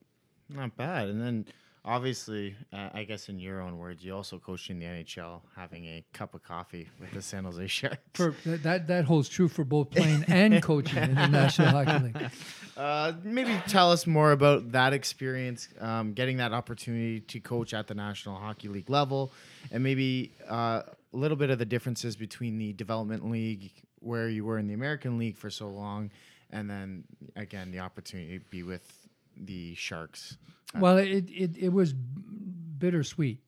Not 0.50 0.76
bad. 0.78 1.10
And 1.10 1.22
then 1.22 1.46
obviously, 1.86 2.56
uh, 2.72 2.90
I 2.94 3.04
guess 3.04 3.30
in 3.30 3.40
your 3.40 3.62
own 3.62 3.78
words, 3.78 4.04
you 4.04 4.16
also 4.16 4.38
coached 4.40 4.70
in 4.70 4.80
the 4.80 4.86
NHL, 4.86 5.42
having 5.56 5.86
a 5.86 6.04
cup 6.14 6.34
of 6.34 6.44
coffee 6.44 6.90
with 7.00 7.12
the 7.12 7.22
San 7.22 7.44
Jose 7.44 7.68
Sharks. 7.68 7.98
For 8.14 8.36
that, 8.46 8.88
that 8.88 9.06
holds 9.06 9.30
true 9.30 9.48
for 9.48 9.64
both 9.64 9.92
playing 9.92 10.26
and 10.28 10.62
coaching 10.62 11.04
in 11.04 11.16
the 11.16 11.28
National 11.28 11.70
Hockey 11.70 12.04
League. 12.06 12.32
Uh, 12.76 13.14
maybe 13.24 13.56
tell 13.68 13.92
us 13.92 14.08
more 14.08 14.32
about 14.32 14.72
that 14.72 14.94
experience, 14.94 15.68
um, 15.80 16.12
getting 16.14 16.38
that 16.38 16.54
opportunity 16.54 17.20
to 17.20 17.40
coach 17.40 17.72
at 17.72 17.86
the 17.86 17.94
National 17.94 18.36
Hockey 18.36 18.68
League 18.68 18.90
level, 18.90 19.32
and 19.72 19.84
maybe 19.84 20.32
uh, 20.50 20.82
a 20.82 20.86
little 21.12 21.38
bit 21.38 21.52
of 21.52 21.60
the 21.60 21.66
differences 21.66 22.16
between 22.16 22.58
the 22.58 22.74
development 22.74 23.30
league, 23.30 23.72
where 24.00 24.28
you 24.28 24.44
were 24.44 24.58
in 24.58 24.68
the 24.68 24.74
American 24.74 25.20
League 25.20 25.38
for 25.38 25.52
so 25.52 25.68
long, 25.68 26.10
and 26.50 26.68
then 26.68 27.04
again 27.36 27.70
the 27.70 27.78
opportunity 27.78 28.40
to 28.40 28.46
be 28.46 28.64
with 28.64 29.03
the 29.38 29.76
Sharks. 29.76 30.38
Well, 30.78 30.98
it 30.98 31.30
it, 31.30 31.58
it 31.58 31.70
was 31.70 31.94
bittersweet. 31.94 33.40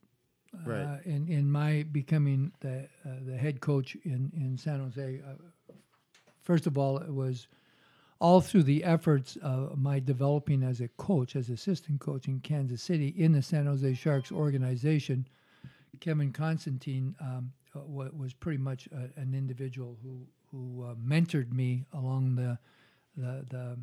Right. 0.65 0.81
Uh, 0.81 0.97
in 1.03 1.27
in 1.27 1.51
my 1.51 1.83
becoming 1.91 2.51
the 2.61 2.87
uh, 3.05 3.09
the 3.25 3.37
head 3.37 3.59
coach 3.59 3.95
in 4.03 4.31
in 4.35 4.57
San 4.57 4.79
Jose, 4.79 5.21
uh, 5.27 5.73
first 6.41 6.65
of 6.65 6.77
all, 6.77 6.97
it 6.97 7.13
was 7.13 7.47
all 8.19 8.39
through 8.39 8.63
the 8.63 8.83
efforts 8.83 9.37
of 9.41 9.77
my 9.77 9.99
developing 9.99 10.63
as 10.63 10.79
a 10.79 10.87
coach, 10.87 11.35
as 11.35 11.49
assistant 11.49 11.99
coach 11.99 12.27
in 12.27 12.39
Kansas 12.39 12.81
City 12.81 13.13
in 13.17 13.33
the 13.33 13.41
San 13.41 13.65
Jose 13.65 13.93
Sharks 13.95 14.31
organization. 14.31 15.27
Kevin 15.99 16.31
Constantine 16.31 17.15
um, 17.19 17.51
uh, 17.75 17.79
was 17.85 18.33
pretty 18.33 18.57
much 18.57 18.87
a, 18.91 19.19
an 19.19 19.33
individual 19.33 19.97
who 20.01 20.25
who 20.51 20.83
uh, 20.83 20.95
mentored 20.95 21.51
me 21.51 21.85
along 21.93 22.35
the 22.35 22.57
the 23.17 23.45
the 23.49 23.77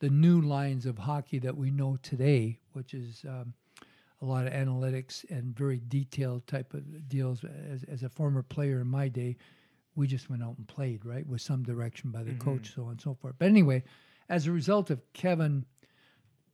the 0.00 0.10
new 0.10 0.40
lines 0.40 0.86
of 0.86 0.98
hockey 0.98 1.38
that 1.40 1.56
we 1.56 1.70
know 1.70 1.96
today, 2.02 2.58
which 2.72 2.94
is 2.94 3.24
um, 3.28 3.54
a 4.20 4.24
lot 4.24 4.46
of 4.46 4.52
analytics 4.52 5.28
and 5.30 5.56
very 5.56 5.80
detailed 5.88 6.46
type 6.46 6.74
of 6.74 7.08
deals. 7.08 7.44
As, 7.70 7.84
as 7.84 8.02
a 8.02 8.08
former 8.08 8.42
player 8.42 8.80
in 8.80 8.88
my 8.88 9.08
day, 9.08 9.36
we 9.96 10.06
just 10.06 10.28
went 10.28 10.42
out 10.42 10.56
and 10.58 10.66
played, 10.66 11.04
right, 11.04 11.26
with 11.26 11.40
some 11.40 11.62
direction 11.62 12.10
by 12.10 12.22
the 12.22 12.34
coach, 12.34 12.74
so 12.74 12.84
on 12.84 12.92
and 12.92 13.00
so 13.00 13.14
forth. 13.14 13.34
But 13.38 13.48
anyway, 13.48 13.84
as 14.28 14.46
a 14.46 14.52
result 14.52 14.90
of 14.90 15.00
Kevin 15.12 15.64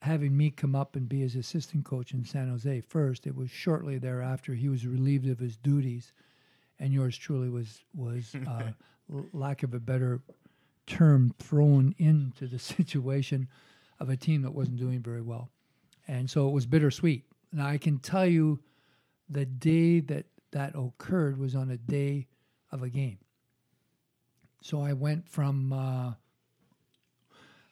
having 0.02 0.36
me 0.36 0.50
come 0.50 0.74
up 0.74 0.96
and 0.96 1.08
be 1.08 1.20
his 1.20 1.36
assistant 1.36 1.84
coach 1.84 2.12
in 2.12 2.24
San 2.24 2.48
Jose 2.48 2.80
first, 2.82 3.26
it 3.26 3.34
was 3.34 3.50
shortly 3.50 3.98
thereafter 3.98 4.54
he 4.54 4.68
was 4.68 4.86
relieved 4.86 5.28
of 5.28 5.38
his 5.38 5.56
duties, 5.56 6.12
and 6.78 6.92
yours 6.92 7.16
truly 7.16 7.48
was 7.48 7.82
was 7.94 8.34
uh, 8.48 8.72
lack 9.32 9.62
of 9.62 9.74
a 9.74 9.80
better 9.80 10.20
term 10.90 11.32
thrown 11.38 11.94
into 11.98 12.46
the 12.46 12.58
situation 12.58 13.48
of 14.00 14.10
a 14.10 14.16
team 14.16 14.42
that 14.42 14.52
wasn't 14.52 14.76
doing 14.76 15.00
very 15.00 15.22
well. 15.22 15.48
And 16.08 16.28
so 16.28 16.48
it 16.48 16.52
was 16.52 16.66
bittersweet. 16.66 17.24
Now 17.52 17.66
I 17.66 17.78
can 17.78 17.98
tell 17.98 18.26
you 18.26 18.60
the 19.28 19.46
day 19.46 20.00
that 20.00 20.26
that 20.52 20.74
occurred 20.74 21.38
was 21.38 21.54
on 21.54 21.70
a 21.70 21.76
day 21.76 22.26
of 22.72 22.82
a 22.82 22.88
game. 22.88 23.18
So 24.62 24.82
I 24.82 24.92
went 24.92 25.28
from 25.28 25.72
uh, 25.72 26.12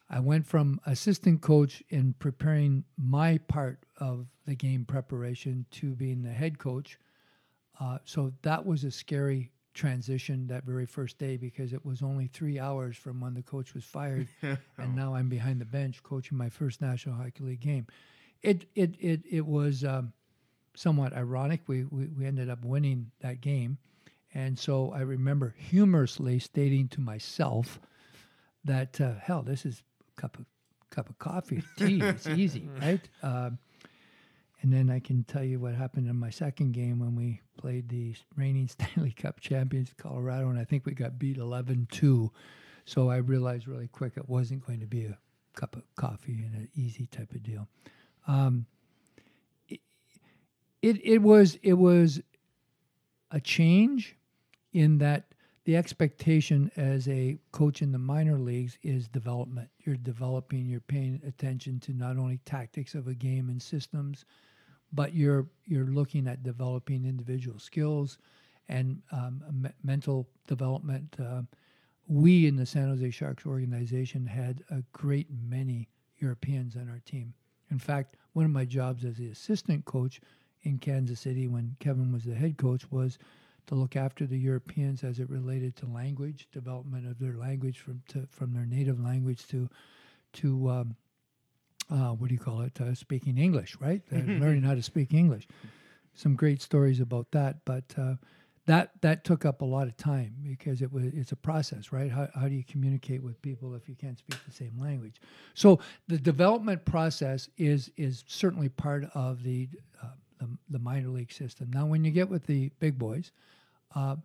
I 0.08 0.20
went 0.20 0.46
from 0.46 0.80
assistant 0.86 1.42
coach 1.42 1.82
in 1.90 2.14
preparing 2.18 2.84
my 2.96 3.38
part 3.48 3.84
of 3.98 4.26
the 4.46 4.54
game 4.54 4.84
preparation 4.84 5.66
to 5.72 5.94
being 5.94 6.22
the 6.22 6.30
head 6.30 6.58
coach. 6.58 6.98
Uh, 7.80 7.98
so 8.04 8.32
that 8.42 8.64
was 8.64 8.84
a 8.84 8.90
scary 8.90 9.50
transition 9.78 10.48
that 10.48 10.64
very 10.64 10.84
first 10.86 11.18
day 11.18 11.36
because 11.36 11.72
it 11.72 11.84
was 11.86 12.02
only 12.02 12.26
three 12.26 12.58
hours 12.58 12.96
from 12.96 13.20
when 13.20 13.34
the 13.34 13.42
coach 13.42 13.74
was 13.74 13.84
fired, 13.84 14.28
and 14.42 14.96
now 14.96 15.14
I'm 15.14 15.28
behind 15.28 15.60
the 15.60 15.64
bench 15.64 16.02
coaching 16.02 16.36
my 16.36 16.50
first 16.50 16.82
National 16.82 17.14
Hockey 17.14 17.44
League 17.44 17.60
game. 17.60 17.86
It 18.42 18.66
it 18.74 18.94
it 18.98 19.22
it 19.30 19.46
was 19.46 19.84
um, 19.84 20.12
somewhat 20.74 21.12
ironic. 21.12 21.62
We, 21.66 21.84
we 21.84 22.06
we 22.06 22.26
ended 22.26 22.50
up 22.50 22.64
winning 22.64 23.12
that 23.20 23.40
game, 23.40 23.78
and 24.34 24.58
so 24.58 24.92
I 24.92 25.00
remember 25.00 25.54
humorously 25.56 26.38
stating 26.40 26.88
to 26.88 27.00
myself 27.00 27.80
that 28.64 29.00
uh, 29.00 29.14
hell, 29.22 29.42
this 29.42 29.64
is 29.64 29.82
a 30.16 30.20
cup 30.20 30.38
of 30.38 30.44
cup 30.90 31.08
of 31.08 31.18
coffee, 31.18 31.62
tea. 31.76 32.00
it's 32.00 32.26
easy, 32.26 32.68
right? 32.80 33.00
Um, 33.22 33.58
and 34.60 34.72
then 34.72 34.90
I 34.90 34.98
can 34.98 35.24
tell 35.24 35.44
you 35.44 35.60
what 35.60 35.74
happened 35.74 36.08
in 36.08 36.16
my 36.16 36.30
second 36.30 36.72
game 36.72 36.98
when 36.98 37.14
we 37.14 37.40
played 37.56 37.88
the 37.88 38.14
reigning 38.36 38.68
Stanley 38.68 39.12
Cup 39.12 39.40
champions, 39.40 39.92
Colorado, 39.96 40.48
and 40.48 40.58
I 40.58 40.64
think 40.64 40.84
we 40.84 40.92
got 40.92 41.18
beat 41.18 41.36
11 41.36 41.88
2. 41.90 42.32
So 42.84 43.10
I 43.10 43.16
realized 43.16 43.68
really 43.68 43.88
quick 43.88 44.14
it 44.16 44.28
wasn't 44.28 44.66
going 44.66 44.80
to 44.80 44.86
be 44.86 45.04
a 45.04 45.18
cup 45.54 45.76
of 45.76 45.82
coffee 45.96 46.44
and 46.44 46.54
an 46.54 46.68
easy 46.74 47.06
type 47.06 47.32
of 47.32 47.42
deal. 47.42 47.68
Um, 48.26 48.66
it, 49.68 49.80
it, 50.82 51.04
it 51.04 51.18
was 51.18 51.58
it 51.62 51.74
was 51.74 52.20
a 53.30 53.40
change 53.40 54.16
in 54.72 54.98
that 54.98 55.26
the 55.64 55.76
expectation 55.76 56.70
as 56.76 57.06
a 57.08 57.38
coach 57.52 57.82
in 57.82 57.92
the 57.92 57.98
minor 57.98 58.38
leagues 58.38 58.78
is 58.82 59.06
development. 59.06 59.68
You're 59.84 59.96
developing, 59.96 60.64
you're 60.64 60.80
paying 60.80 61.20
attention 61.26 61.78
to 61.80 61.92
not 61.92 62.16
only 62.16 62.38
tactics 62.46 62.94
of 62.94 63.06
a 63.06 63.12
game 63.14 63.50
and 63.50 63.60
systems, 63.60 64.24
but 64.92 65.14
you're 65.14 65.46
you're 65.66 65.86
looking 65.86 66.26
at 66.26 66.42
developing 66.42 67.04
individual 67.04 67.58
skills 67.58 68.18
and 68.68 69.00
um, 69.12 69.42
me- 69.52 69.70
mental 69.82 70.28
development. 70.46 71.16
Uh, 71.18 71.42
we 72.06 72.46
in 72.46 72.56
the 72.56 72.66
San 72.66 72.88
Jose 72.88 73.10
Sharks 73.10 73.46
organization 73.46 74.26
had 74.26 74.62
a 74.70 74.82
great 74.92 75.26
many 75.30 75.88
Europeans 76.18 76.74
on 76.76 76.88
our 76.88 77.00
team. 77.04 77.34
In 77.70 77.78
fact, 77.78 78.16
one 78.32 78.44
of 78.44 78.50
my 78.50 78.64
jobs 78.64 79.04
as 79.04 79.16
the 79.16 79.28
assistant 79.28 79.84
coach 79.84 80.20
in 80.62 80.78
Kansas 80.78 81.20
City 81.20 81.46
when 81.46 81.76
Kevin 81.80 82.12
was 82.12 82.24
the 82.24 82.34
head 82.34 82.56
coach 82.56 82.90
was 82.90 83.18
to 83.66 83.74
look 83.74 83.96
after 83.96 84.26
the 84.26 84.38
Europeans 84.38 85.04
as 85.04 85.18
it 85.18 85.28
related 85.28 85.76
to 85.76 85.86
language 85.86 86.48
development 86.50 87.06
of 87.06 87.18
their 87.18 87.34
language 87.34 87.78
from 87.78 88.02
to, 88.08 88.26
from 88.30 88.52
their 88.52 88.64
native 88.64 88.98
language 89.00 89.46
to 89.48 89.68
to 90.32 90.68
um, 90.70 90.96
uh, 91.90 92.10
what 92.10 92.28
do 92.28 92.34
you 92.34 92.40
call 92.40 92.60
it? 92.60 92.80
Uh, 92.80 92.94
speaking 92.94 93.38
English, 93.38 93.76
right? 93.80 94.02
Uh, 94.12 94.16
learning 94.16 94.62
how 94.62 94.74
to 94.74 94.82
speak 94.82 95.14
English. 95.14 95.46
Some 96.14 96.34
great 96.34 96.60
stories 96.60 97.00
about 97.00 97.30
that, 97.30 97.64
but 97.64 97.84
uh, 97.96 98.14
that 98.66 98.90
that 99.00 99.24
took 99.24 99.44
up 99.44 99.62
a 99.62 99.64
lot 99.64 99.86
of 99.86 99.96
time 99.96 100.34
because 100.42 100.82
it 100.82 100.92
was 100.92 101.04
it's 101.04 101.32
a 101.32 101.36
process, 101.36 101.92
right? 101.92 102.10
How 102.10 102.28
how 102.34 102.48
do 102.48 102.54
you 102.54 102.64
communicate 102.64 103.22
with 103.22 103.40
people 103.40 103.74
if 103.74 103.88
you 103.88 103.94
can't 103.94 104.18
speak 104.18 104.38
the 104.46 104.52
same 104.52 104.78
language? 104.78 105.20
So 105.54 105.80
the 106.06 106.18
development 106.18 106.84
process 106.84 107.48
is 107.56 107.90
is 107.96 108.24
certainly 108.26 108.68
part 108.68 109.04
of 109.14 109.42
the 109.42 109.68
uh, 110.02 110.08
the, 110.38 110.48
the 110.70 110.78
minor 110.78 111.08
league 111.08 111.32
system. 111.32 111.70
Now, 111.72 111.86
when 111.86 112.04
you 112.04 112.10
get 112.10 112.28
with 112.28 112.46
the 112.46 112.70
big 112.78 112.98
boys, 112.98 113.32
uh, 113.94 114.16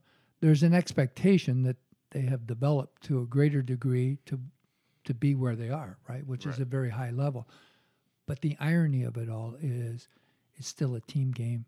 there's 0.41 0.63
an 0.63 0.73
expectation 0.73 1.63
that 1.63 1.77
they 2.11 2.21
have 2.21 2.45
developed 2.45 3.01
to 3.03 3.21
a 3.21 3.25
greater 3.25 3.61
degree 3.61 4.19
to 4.25 4.39
to 5.05 5.13
be 5.13 5.35
where 5.35 5.55
they 5.55 5.69
are, 5.69 5.97
right? 6.07 6.25
Which 6.25 6.45
is 6.45 6.59
a 6.59 6.65
very 6.65 6.89
high 6.89 7.11
level. 7.11 7.47
But 8.25 8.41
the 8.41 8.55
irony 8.59 9.03
of 9.03 9.17
it 9.17 9.29
all 9.29 9.55
is, 9.61 10.07
it's 10.55 10.67
still 10.67 10.95
a 10.95 11.01
team 11.01 11.31
game. 11.31 11.65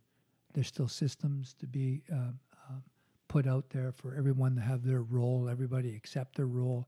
There's 0.54 0.68
still 0.68 0.88
systems 0.88 1.54
to 1.60 1.68
be 1.68 2.02
uh, 2.12 2.32
uh, 2.70 2.80
put 3.28 3.46
out 3.46 3.70
there 3.70 3.92
for 3.92 4.16
everyone 4.16 4.56
to 4.56 4.62
have 4.62 4.86
their 4.86 5.02
role, 5.02 5.50
everybody 5.50 5.96
accept 5.96 6.38
their 6.38 6.48
role, 6.48 6.88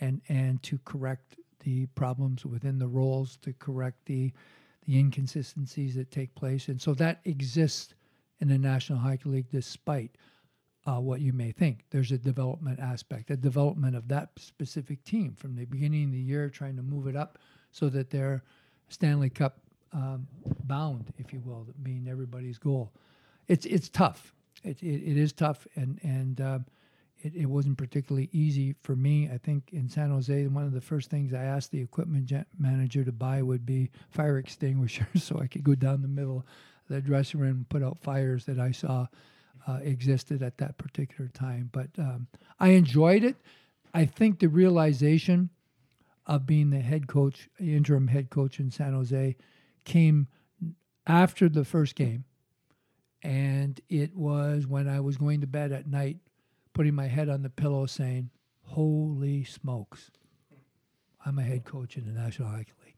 and 0.00 0.20
and 0.28 0.62
to 0.64 0.78
correct 0.84 1.36
the 1.60 1.86
problems 1.86 2.44
within 2.44 2.78
the 2.78 2.88
roles, 2.88 3.38
to 3.38 3.54
correct 3.54 4.04
the 4.04 4.32
the 4.86 4.98
inconsistencies 4.98 5.94
that 5.94 6.10
take 6.10 6.34
place, 6.34 6.68
and 6.68 6.80
so 6.80 6.92
that 6.94 7.20
exists 7.24 7.94
in 8.40 8.48
the 8.48 8.58
National 8.58 8.98
Hockey 8.98 9.28
League 9.28 9.50
despite 9.50 10.10
uh, 10.86 11.00
what 11.00 11.20
you 11.20 11.32
may 11.32 11.52
think. 11.52 11.84
There's 11.90 12.12
a 12.12 12.18
development 12.18 12.80
aspect, 12.80 13.30
a 13.30 13.36
development 13.36 13.96
of 13.96 14.08
that 14.08 14.30
specific 14.36 15.04
team 15.04 15.34
from 15.34 15.56
the 15.56 15.64
beginning 15.64 16.04
of 16.06 16.12
the 16.12 16.18
year, 16.18 16.48
trying 16.48 16.76
to 16.76 16.82
move 16.82 17.06
it 17.06 17.16
up 17.16 17.38
so 17.72 17.88
that 17.90 18.10
they're 18.10 18.42
Stanley 18.88 19.30
Cup 19.30 19.58
um, 19.92 20.26
bound, 20.64 21.12
if 21.18 21.32
you 21.32 21.40
will, 21.44 21.66
being 21.82 22.08
everybody's 22.08 22.58
goal. 22.58 22.92
It's 23.48 23.66
it's 23.66 23.88
tough. 23.88 24.34
It 24.62 24.82
it, 24.82 25.02
it 25.02 25.16
is 25.16 25.32
tough, 25.32 25.66
and 25.74 25.98
and 26.02 26.40
um, 26.40 26.64
it, 27.22 27.34
it 27.34 27.46
wasn't 27.46 27.78
particularly 27.78 28.28
easy 28.32 28.74
for 28.82 28.96
me. 28.96 29.28
I 29.32 29.38
think 29.38 29.70
in 29.72 29.88
San 29.88 30.10
Jose, 30.10 30.46
one 30.46 30.64
of 30.64 30.72
the 30.72 30.80
first 30.80 31.10
things 31.10 31.34
I 31.34 31.44
asked 31.44 31.70
the 31.70 31.80
equipment 31.80 32.32
manager 32.58 33.04
to 33.04 33.12
buy 33.12 33.42
would 33.42 33.66
be 33.66 33.90
fire 34.10 34.38
extinguishers, 34.38 35.06
so 35.22 35.38
I 35.40 35.46
could 35.46 35.64
go 35.64 35.74
down 35.74 36.02
the 36.02 36.08
middle 36.08 36.38
of 36.38 36.44
the 36.88 37.00
dressing 37.00 37.40
room 37.40 37.50
and 37.50 37.68
put 37.68 37.82
out 37.82 37.98
fires 37.98 38.44
that 38.46 38.58
I 38.58 38.70
saw 38.70 39.06
uh, 39.66 39.78
existed 39.82 40.42
at 40.42 40.58
that 40.58 40.78
particular 40.78 41.28
time. 41.28 41.70
But 41.72 41.90
um, 41.98 42.26
I 42.58 42.70
enjoyed 42.70 43.24
it. 43.24 43.36
I 43.92 44.04
think 44.04 44.38
the 44.38 44.48
realization 44.48 45.50
of 46.26 46.46
being 46.46 46.70
the 46.70 46.80
head 46.80 47.08
coach, 47.08 47.48
interim 47.58 48.08
head 48.08 48.30
coach 48.30 48.60
in 48.60 48.70
San 48.70 48.92
Jose, 48.92 49.36
came 49.84 50.28
after 51.06 51.48
the 51.48 51.64
first 51.64 51.94
game. 51.94 52.24
And 53.22 53.80
it 53.88 54.16
was 54.16 54.66
when 54.66 54.88
I 54.88 55.00
was 55.00 55.16
going 55.16 55.40
to 55.40 55.46
bed 55.46 55.72
at 55.72 55.86
night, 55.86 56.18
putting 56.72 56.94
my 56.94 57.06
head 57.06 57.28
on 57.28 57.42
the 57.42 57.50
pillow 57.50 57.86
saying, 57.86 58.30
Holy 58.62 59.44
smokes, 59.44 60.10
I'm 61.26 61.38
a 61.38 61.42
head 61.42 61.64
coach 61.64 61.96
in 61.96 62.06
the 62.06 62.12
National 62.18 62.48
Hockey 62.48 62.72
League. 62.84 62.94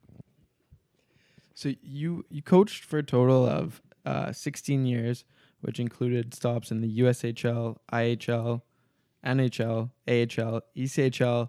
So 1.54 1.73
you 1.82 2.25
you 2.28 2.42
coached 2.42 2.85
for 2.85 2.99
a 2.99 3.02
total 3.02 3.47
of 3.47 3.82
uh, 4.04 4.32
16 4.32 4.85
years, 4.85 5.25
which 5.62 5.81
included 5.81 6.35
stops 6.35 6.71
in 6.71 6.81
the 6.81 6.99
USHL, 7.00 7.76
IHL, 7.92 8.62
NHL, 9.25 9.90
AHL, 10.07 10.61
ECHL, 10.76 11.49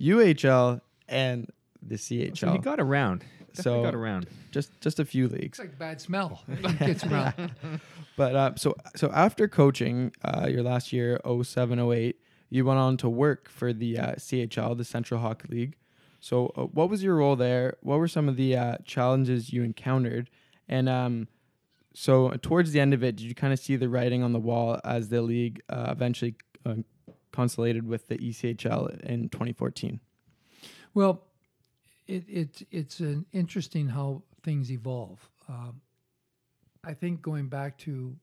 UHL, 0.00 0.80
and 1.08 1.48
the 1.82 1.96
CHL. 1.96 2.36
So 2.38 2.52
he 2.52 2.58
got 2.58 2.80
around. 2.80 3.20
Definitely 3.20 3.62
So- 3.62 3.82
got 3.82 3.94
around. 3.94 4.26
just 4.50 4.70
just 4.80 4.98
a 5.00 5.04
few 5.04 5.28
leagues. 5.28 5.58
It's 5.58 5.58
leagues. 5.58 5.70
like 5.72 5.78
bad 5.78 6.00
smell. 6.00 6.42
It 6.48 6.78
gets 6.78 7.04
around. 7.04 7.52
But 8.16 8.36
uh, 8.36 8.52
so 8.56 8.74
so 8.96 9.10
after 9.14 9.48
coaching 9.48 10.12
uh, 10.22 10.46
your 10.50 10.62
last 10.62 10.92
year 10.92 11.18
07 11.24 11.78
08, 11.78 12.16
you 12.50 12.64
went 12.66 12.78
on 12.78 12.96
to 12.98 13.08
work 13.08 13.48
for 13.48 13.72
the 13.72 13.96
uh, 13.98 14.12
CHL, 14.16 14.76
the 14.76 14.84
Central 14.84 15.20
Hockey 15.20 15.48
League. 15.48 15.76
So 16.20 16.52
uh, 16.54 16.64
what 16.64 16.90
was 16.90 17.02
your 17.02 17.16
role 17.16 17.34
there? 17.36 17.76
What 17.80 17.98
were 17.98 18.08
some 18.08 18.28
of 18.28 18.36
the 18.36 18.56
uh, 18.56 18.76
challenges 18.84 19.54
you 19.54 19.62
encountered? 19.62 20.28
And 20.68 20.86
um, 20.88 21.28
so 21.94 22.30
towards 22.42 22.72
the 22.72 22.80
end 22.80 22.94
of 22.94 23.02
it, 23.02 23.16
did 23.16 23.24
you 23.24 23.34
kind 23.34 23.52
of 23.52 23.58
see 23.58 23.76
the 23.76 23.88
writing 23.88 24.22
on 24.22 24.32
the 24.32 24.38
wall 24.38 24.78
as 24.84 25.08
the 25.08 25.22
league 25.22 25.60
uh, 25.68 25.88
eventually 25.90 26.36
uh, 26.64 26.76
consolidated 27.32 27.86
with 27.86 28.08
the 28.08 28.18
ECHL 28.18 29.00
in 29.00 29.28
2014? 29.28 30.00
Well, 30.94 31.22
it, 32.06 32.24
it 32.28 32.66
it's 32.70 33.00
an 33.00 33.26
interesting 33.32 33.88
how 33.88 34.22
things 34.42 34.70
evolve. 34.70 35.28
Um, 35.48 35.80
I 36.84 36.94
think 36.94 37.22
going 37.22 37.48
back 37.48 37.76
to 37.78 38.16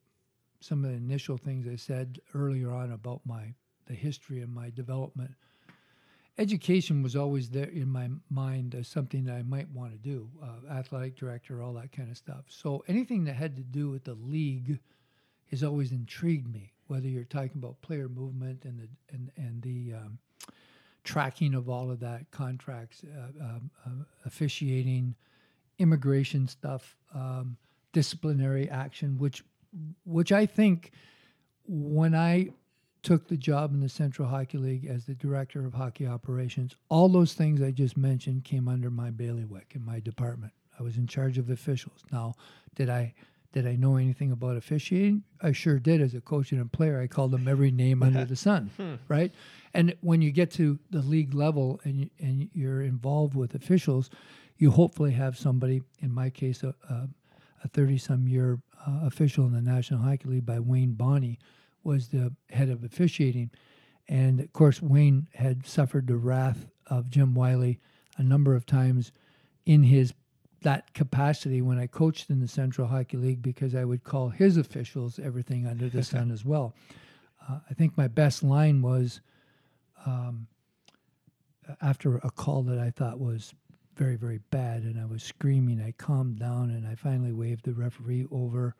some 0.59 0.83
of 0.83 0.91
the 0.91 0.97
initial 0.97 1.37
things 1.37 1.67
I 1.67 1.75
said 1.75 2.19
earlier 2.33 2.71
on 2.71 2.91
about 2.91 3.21
my 3.25 3.53
the 3.85 3.93
history 3.93 4.41
and 4.41 4.53
my 4.53 4.69
development, 4.69 5.31
education 6.37 7.01
was 7.01 7.15
always 7.15 7.49
there 7.49 7.69
in 7.69 7.89
my 7.89 8.09
mind 8.29 8.75
as 8.75 8.87
something 8.87 9.25
that 9.25 9.35
I 9.35 9.43
might 9.43 9.69
want 9.71 9.91
to 9.91 9.97
do, 9.97 10.29
uh, 10.41 10.71
athletic 10.71 11.15
director, 11.15 11.61
all 11.61 11.73
that 11.73 11.91
kind 11.91 12.11
of 12.11 12.17
stuff. 12.17 12.45
So 12.47 12.83
anything 12.87 13.23
that 13.25 13.35
had 13.35 13.55
to 13.57 13.63
do 13.63 13.89
with 13.89 14.03
the 14.03 14.13
league 14.13 14.79
has 15.51 15.63
always 15.63 15.91
intrigued 15.91 16.51
me. 16.51 16.73
Whether 16.87 17.07
you're 17.07 17.23
talking 17.23 17.51
about 17.55 17.81
player 17.81 18.07
movement 18.07 18.63
and 18.63 18.79
the 18.79 18.87
and 19.13 19.31
and 19.35 19.61
the 19.61 19.93
um, 19.95 20.19
tracking 21.03 21.53
of 21.53 21.69
all 21.69 21.91
of 21.91 21.99
that, 22.01 22.29
contracts, 22.31 23.01
uh, 23.03 23.43
um, 23.43 23.71
uh, 23.85 24.03
officiating, 24.25 25.15
immigration 25.79 26.47
stuff, 26.47 26.95
um, 27.13 27.57
disciplinary 27.91 28.69
action, 28.69 29.17
which 29.17 29.43
which 30.05 30.31
I 30.31 30.45
think 30.45 30.91
when 31.65 32.15
I 32.15 32.49
took 33.03 33.27
the 33.27 33.37
job 33.37 33.73
in 33.73 33.79
the 33.79 33.89
Central 33.89 34.27
Hockey 34.27 34.57
League 34.57 34.85
as 34.85 35.05
the 35.05 35.13
director 35.13 35.65
of 35.65 35.73
hockey 35.73 36.07
operations, 36.07 36.75
all 36.89 37.09
those 37.09 37.33
things 37.33 37.61
I 37.61 37.71
just 37.71 37.97
mentioned 37.97 38.43
came 38.43 38.67
under 38.67 38.89
my 38.89 39.09
bailiwick 39.09 39.73
in 39.75 39.85
my 39.85 39.99
department. 39.99 40.53
I 40.79 40.83
was 40.83 40.97
in 40.97 41.07
charge 41.07 41.37
of 41.37 41.49
officials. 41.49 42.03
Now, 42.11 42.35
did 42.75 42.89
I 42.89 43.13
did 43.53 43.65
I 43.65 43.75
know 43.75 43.95
anything 43.95 44.31
about 44.31 44.57
officiating? 44.57 45.23
I 45.41 45.51
sure 45.51 45.79
did 45.79 46.01
as 46.01 46.13
a 46.13 46.21
coach 46.21 46.51
and 46.51 46.61
a 46.61 46.65
player. 46.65 46.99
I 47.01 47.07
called 47.07 47.31
them 47.31 47.47
every 47.47 47.71
name 47.71 48.03
under 48.03 48.25
the 48.25 48.35
sun, 48.35 48.69
right? 49.07 49.31
And 49.73 49.95
when 50.01 50.21
you 50.21 50.31
get 50.31 50.51
to 50.51 50.77
the 50.91 51.01
league 51.01 51.33
level 51.33 51.79
and 51.83 52.01
you, 52.01 52.09
and 52.19 52.49
you're 52.53 52.81
involved 52.81 53.35
with 53.35 53.55
officials, 53.55 54.09
you 54.57 54.69
hopefully 54.69 55.11
have 55.11 55.37
somebody. 55.37 55.81
In 56.01 56.13
my 56.13 56.29
case, 56.29 56.61
a, 56.61 56.75
a, 56.89 57.07
a 57.63 57.67
30 57.69 57.97
some 57.97 58.27
year 58.27 58.59
uh, 58.85 58.99
official 59.05 59.45
in 59.45 59.53
the 59.53 59.61
National 59.61 60.01
Hockey 60.01 60.27
League 60.27 60.45
by 60.45 60.59
Wayne 60.59 60.93
Bonney 60.93 61.39
was 61.87 62.09
the 62.09 62.33
head 62.49 62.69
of 62.69 62.83
officiating. 62.83 63.49
And 64.07 64.41
of 64.41 64.53
course, 64.53 64.81
Wayne 64.81 65.27
had 65.33 65.65
suffered 65.65 66.05
the 66.05 66.17
wrath 66.17 66.67
of 66.85 67.09
Jim 67.09 67.33
Wiley 67.33 67.79
a 68.17 68.23
number 68.23 68.55
of 68.55 68.65
times 68.65 69.11
in 69.65 69.83
his 69.83 70.13
that 70.63 70.93
capacity 70.93 71.61
when 71.61 71.77
I 71.79 71.87
coached 71.87 72.29
in 72.29 72.39
the 72.39 72.47
Central 72.47 72.87
Hockey 72.87 73.15
League 73.15 73.41
because 73.41 73.75
I 73.75 73.85
would 73.85 74.03
call 74.03 74.29
his 74.29 74.57
officials 74.57 75.19
everything 75.19 75.65
under 75.65 75.87
the 75.87 76.03
sun 76.13 76.31
as 76.31 76.43
well. 76.43 76.75
Uh, 77.47 77.59
I 77.69 77.73
think 77.73 77.95
my 77.95 78.07
best 78.07 78.43
line 78.43 78.81
was 78.81 79.21
um, 80.05 80.47
after 81.81 82.17
a 82.17 82.31
call 82.31 82.63
that 82.63 82.79
I 82.79 82.89
thought 82.89 83.19
was 83.19 83.53
very, 83.95 84.15
very 84.15 84.39
bad, 84.51 84.83
and 84.83 84.99
I 84.99 85.05
was 85.05 85.23
screaming. 85.23 85.81
I 85.81 85.91
calmed 85.91 86.39
down 86.39 86.71
and 86.71 86.87
I 86.87 86.95
finally 86.95 87.33
waved 87.33 87.65
the 87.65 87.73
referee 87.73 88.25
over 88.31 88.75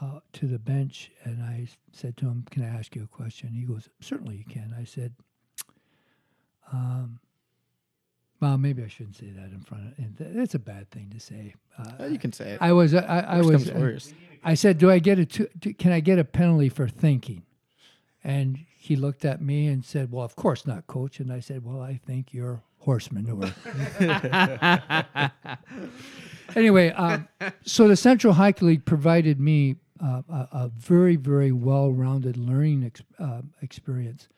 uh, 0.00 0.20
to 0.34 0.46
the 0.46 0.58
bench 0.58 1.10
and 1.24 1.42
I 1.42 1.68
said 1.92 2.16
to 2.18 2.26
him, 2.26 2.44
Can 2.50 2.62
I 2.64 2.68
ask 2.68 2.94
you 2.94 3.02
a 3.04 3.06
question? 3.06 3.50
He 3.54 3.62
goes, 3.62 3.88
Certainly 4.00 4.36
you 4.36 4.44
can. 4.44 4.74
I 4.78 4.84
said, 4.84 5.14
um, 6.72 7.18
Well, 8.40 8.58
maybe 8.58 8.82
I 8.82 8.88
shouldn't 8.88 9.16
say 9.16 9.30
that 9.30 9.52
in 9.52 9.60
front 9.60 9.86
of. 9.86 9.98
And 9.98 10.16
th- 10.18 10.30
it's 10.34 10.54
a 10.54 10.58
bad 10.58 10.90
thing 10.90 11.10
to 11.10 11.20
say. 11.20 11.54
Uh, 11.78 11.92
Uh, 12.00 12.06
you 12.06 12.18
can 12.18 12.32
say 12.32 12.52
it. 12.52 12.58
I 12.60 12.72
was. 12.72 12.94
I, 12.94 13.20
I 13.20 13.40
was. 13.40 13.70
comes 13.70 13.70
uh. 13.70 14.00
I 14.44 14.54
said, 14.54 14.78
"Do 14.78 14.90
I 14.90 14.98
get 14.98 15.18
a? 15.18 15.24
Two, 15.26 15.48
do, 15.58 15.72
can 15.74 15.92
I 15.92 16.00
get 16.00 16.18
a 16.18 16.24
penalty 16.24 16.68
for 16.68 16.88
thinking?" 16.88 17.42
And 18.22 18.58
he 18.78 18.96
looked 18.96 19.24
at 19.24 19.40
me 19.40 19.66
and 19.68 19.84
said, 19.84 20.12
"Well, 20.12 20.24
of 20.24 20.36
course 20.36 20.66
not, 20.66 20.86
coach." 20.86 21.20
And 21.20 21.32
I 21.32 21.40
said, 21.40 21.64
"Well, 21.64 21.80
I 21.80 22.00
think 22.04 22.32
you're 22.34 22.62
horse 22.78 23.10
manure." 23.10 23.50
anyway, 26.54 26.90
um, 26.90 27.28
so 27.64 27.88
the 27.88 27.96
Central 27.96 28.34
Hockey 28.34 28.64
League 28.66 28.84
provided 28.84 29.40
me 29.40 29.76
a, 30.00 30.70
very, 30.76 31.16
very 31.16 31.52
well-rounded 31.52 32.36
learning 32.36 32.84
ex- 32.84 33.02
uh, 33.18 33.42
experience, 33.62 34.28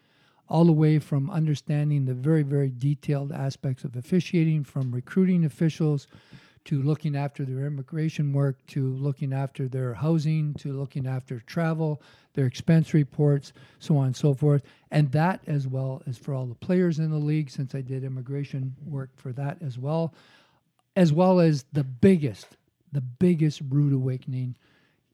all 0.48 0.64
the 0.64 0.72
way 0.72 0.98
from 0.98 1.30
understanding 1.30 2.04
the 2.04 2.14
very, 2.14 2.42
very 2.42 2.70
detailed 2.70 3.32
aspects 3.32 3.84
of 3.84 3.96
officiating, 3.96 4.64
from 4.64 4.92
recruiting 4.92 5.44
officials 5.44 6.06
to 6.64 6.82
looking 6.82 7.16
after 7.16 7.44
their 7.44 7.66
immigration 7.66 8.32
work, 8.32 8.56
to 8.66 8.92
looking 8.96 9.32
after 9.32 9.68
their 9.68 9.94
housing, 9.94 10.52
to 10.54 10.72
looking 10.72 11.06
after 11.06 11.40
travel, 11.40 12.02
their 12.34 12.46
expense 12.46 12.92
reports, 12.92 13.52
so 13.78 13.96
on 13.96 14.06
and 14.06 14.16
so 14.16 14.34
forth. 14.34 14.62
And 14.90 15.10
that, 15.12 15.40
as 15.46 15.66
well 15.66 16.02
as 16.06 16.18
for 16.18 16.34
all 16.34 16.46
the 16.46 16.54
players 16.54 16.98
in 16.98 17.10
the 17.10 17.18
league, 17.18 17.50
since 17.50 17.74
I 17.74 17.80
did 17.80 18.04
immigration 18.04 18.76
work 18.84 19.10
for 19.16 19.32
that 19.32 19.62
as 19.62 19.78
well, 19.78 20.12
as 20.94 21.12
well 21.12 21.40
as 21.40 21.64
the 21.72 21.84
biggest, 21.84 22.46
the 22.92 23.00
biggest 23.00 23.62
rude 23.70 23.92
awakening 23.92 24.54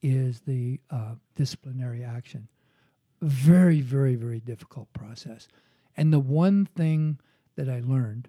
is 0.05 0.41
the 0.41 0.79
uh, 0.91 1.15
disciplinary 1.35 2.05
action. 2.05 2.47
Very, 3.23 3.81
very, 3.81 4.17
very 4.17 4.39
difficult 4.39 4.93
process. 4.93 5.49
And 5.97 6.13
the 6.13 6.21
one 6.21 6.67
thing 6.67 7.19
that 7.57 7.71
I 7.71 7.81
learned 7.81 8.29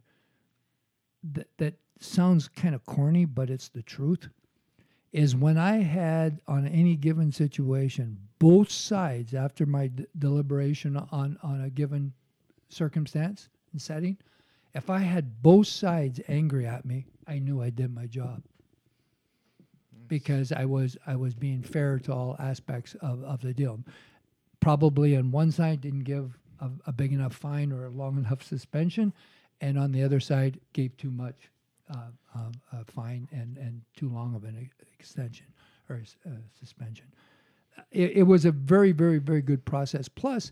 that, 1.34 1.50
that 1.58 1.74
sounds 2.00 2.48
kind 2.48 2.74
of 2.74 2.86
corny, 2.86 3.26
but 3.26 3.50
it's 3.50 3.68
the 3.68 3.82
truth, 3.82 4.30
is 5.12 5.36
when 5.36 5.58
I 5.58 5.78
had 5.82 6.40
on 6.48 6.66
any 6.66 6.96
given 6.96 7.34
situation, 7.34 8.20
both 8.40 8.72
sides 8.72 9.34
after 9.34 9.66
my 9.66 9.88
d- 9.88 10.06
deliberation 10.18 10.96
on, 11.12 11.38
on 11.44 11.62
a 11.62 11.70
given 11.70 12.14
circumstance 12.70 13.50
and 13.74 13.82
setting, 13.82 14.18
if 14.74 14.90
I 14.90 15.00
had 15.00 15.42
both 15.42 15.68
sides 15.68 16.22
angry 16.30 16.66
at 16.66 16.86
me, 16.86 17.06
I 17.28 17.40
knew 17.40 17.62
I 17.62 17.70
did 17.70 17.94
my 17.94 18.08
job 18.08 18.44
because 20.08 20.52
I 20.52 20.66
was 20.66 20.98
I 21.06 21.16
was 21.16 21.34
being 21.34 21.62
fair 21.62 22.00
to 22.00 22.14
all 22.14 22.36
aspects 22.40 22.96
of, 23.02 23.24
of 23.24 23.42
the 23.42 23.54
deal. 23.54 23.80
Probably 24.60 25.16
on 25.16 25.32
one 25.32 25.52
side 25.52 25.82
didn't 25.82 26.04
give 26.04 26.38
a, 26.60 26.70
a 26.88 26.94
big 26.94 27.14
enough 27.14 27.36
fine 27.36 27.72
or 27.72 27.86
a 27.86 27.90
long 27.90 28.18
enough 28.26 28.44
suspension, 28.44 29.14
and 29.62 29.78
on 29.78 29.92
the 29.92 30.04
other 30.04 30.20
side 30.20 30.60
gave 30.74 30.96
too 30.98 31.12
much 31.12 31.50
uh, 31.94 32.10
uh, 32.34 32.84
fine 32.88 33.28
and, 33.32 33.58
and 33.58 33.82
too 33.96 34.10
long 34.10 34.36
of 34.36 34.44
an 34.44 34.70
extension 34.98 35.48
or 35.90 36.02
uh, 36.26 36.30
suspension. 36.60 37.06
It, 37.92 38.18
it 38.18 38.24
was 38.24 38.46
a 38.46 38.52
very 38.52 38.92
very 38.92 39.20
very 39.20 39.42
good 39.42 39.66
process. 39.66 40.08
Plus, 40.08 40.52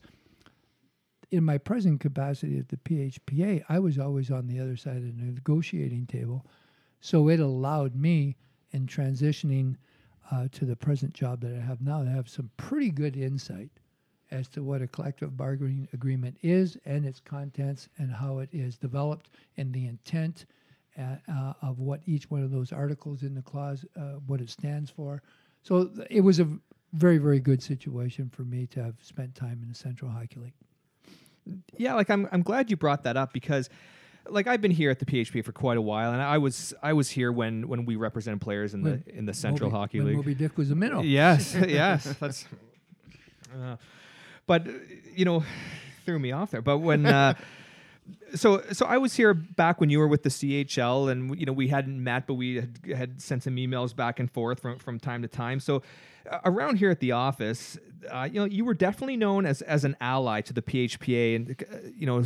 in 1.32 1.44
my 1.44 1.58
present 1.58 2.00
capacity 2.00 2.60
at 2.60 2.70
the 2.70 2.78
PHPA, 2.78 3.64
I 3.68 3.80
was 3.80 3.98
always 3.98 4.30
on 4.30 4.48
the 4.48 4.60
other 4.60 4.78
side 4.78 4.98
of 4.98 5.04
the 5.04 5.24
negotiating 5.24 6.06
table, 6.06 6.46
so 7.02 7.30
it 7.30 7.40
allowed 7.40 7.96
me 7.96 8.36
in 8.74 8.88
transitioning 8.88 9.76
uh, 10.32 10.48
to 10.52 10.66
the 10.66 10.76
present 10.76 11.14
job 11.14 11.42
that 11.42 11.54
I 11.54 11.60
have 11.60 11.82
now 11.82 12.02
I 12.02 12.10
have 12.10 12.30
some 12.30 12.50
pretty 12.58 12.92
good 12.92 13.16
insight 13.16 13.70
as 14.32 14.48
to 14.50 14.64
what 14.64 14.82
a 14.82 14.88
collective 14.88 15.38
bargaining 15.38 15.88
agreement 15.94 16.38
is 16.42 16.78
and 16.86 17.06
its 17.06 17.20
contents 17.20 17.88
and 18.00 18.12
how 18.12 18.40
it 18.40 18.50
is 18.52 18.78
developed 18.78 19.30
and 19.58 19.72
the 19.72 19.86
intent 19.86 20.46
uh, 20.98 21.16
uh, 21.32 21.54
of 21.62 21.80
what 21.80 22.02
each 22.06 22.30
one 22.30 22.44
of 22.44 22.52
those 22.52 22.72
articles 22.72 23.24
in 23.24 23.34
the 23.34 23.42
clause, 23.42 23.86
uh, 23.96 24.14
what 24.28 24.42
it 24.42 24.50
stands 24.50 24.90
for. 24.90 25.22
So 25.62 25.90
it 26.10 26.22
was 26.22 26.40
a 26.40 26.48
very, 26.94 27.18
very 27.18 27.40
good 27.40 27.62
situation 27.62 28.30
for 28.30 28.44
me 28.44 28.68
to 28.68 28.84
have 28.84 28.96
spent 29.02 29.34
time 29.36 29.60
in 29.64 29.70
the 29.70 29.76
Central 29.76 30.12
Hockey 30.12 30.40
League. 30.40 31.58
yeah, 31.78 31.94
like 31.94 32.10
I'm 32.10 32.28
I'm 32.32 32.42
glad 32.42 32.70
you 32.70 32.78
brought 32.78 33.04
that 33.04 33.18
up 33.18 33.34
because 33.34 33.70
like 34.30 34.48
I've 34.48 34.62
been 34.62 34.72
here 34.72 34.90
at 34.90 35.00
the 35.00 35.06
PHP 35.06 35.44
for 35.44 35.52
quite 35.52 35.78
a 35.78 35.82
while, 35.82 36.14
and 36.14 36.22
I 36.22 36.38
was 36.38 36.74
I 36.82 36.94
was 36.94 37.10
here 37.10 37.32
when 37.32 37.68
when 37.68 37.86
we 37.86 37.96
represented 37.96 38.42
players 38.42 38.74
in 38.74 38.84
When 38.84 39.04
the 39.06 39.18
in 39.18 39.26
the 39.26 39.34
Central 39.34 39.70
Moby- 39.70 39.80
Hockey 39.80 40.02
League. 40.02 40.16
Moby 40.16 40.36
Dick 40.36 40.58
was 40.58 40.72
a 40.72 40.76
minnow. 40.76 41.02
Yes, 41.02 41.56
yes, 41.68 42.16
that's. 42.20 42.46
Uh, 43.54 43.76
but 44.48 44.66
you 45.16 45.26
know, 45.26 45.44
threw 46.06 46.20
me 46.20 46.32
off 46.32 46.52
there. 46.52 46.62
But 46.62 46.80
when, 46.80 47.06
uh, 47.06 47.36
so 48.36 48.62
so 48.72 48.86
I 48.86 48.98
was 48.98 49.14
here 49.16 49.34
back 49.34 49.80
when 49.80 49.90
you 49.90 50.00
were 50.00 50.08
with 50.08 50.24
the 50.24 50.30
CHL, 50.30 51.12
and 51.12 51.38
you 51.40 51.46
know 51.46 51.54
we 51.54 51.68
hadn't 51.68 52.02
met, 52.04 52.28
but 52.28 52.36
we 52.36 52.56
had, 52.56 52.80
had 52.96 53.22
sent 53.22 53.44
some 53.44 53.56
emails 53.56 53.96
back 53.96 54.20
and 54.20 54.32
forth 54.32 54.60
from 54.62 54.80
from 54.80 55.00
time 55.00 55.22
to 55.22 55.28
time. 55.28 55.60
So 55.60 55.84
uh, 56.30 56.40
around 56.46 56.78
here 56.78 56.90
at 56.90 57.00
the 57.00 57.12
office, 57.12 57.78
uh, 58.10 58.28
you 58.32 58.40
know, 58.40 58.46
you 58.46 58.66
were 58.66 58.74
definitely 58.74 59.18
known 59.18 59.46
as 59.46 59.62
as 59.62 59.84
an 59.84 59.96
ally 60.02 60.42
to 60.42 60.54
the 60.54 60.62
PHPA, 60.62 61.36
and 61.36 61.52
uh, 61.72 61.78
you 61.96 62.06
know. 62.06 62.24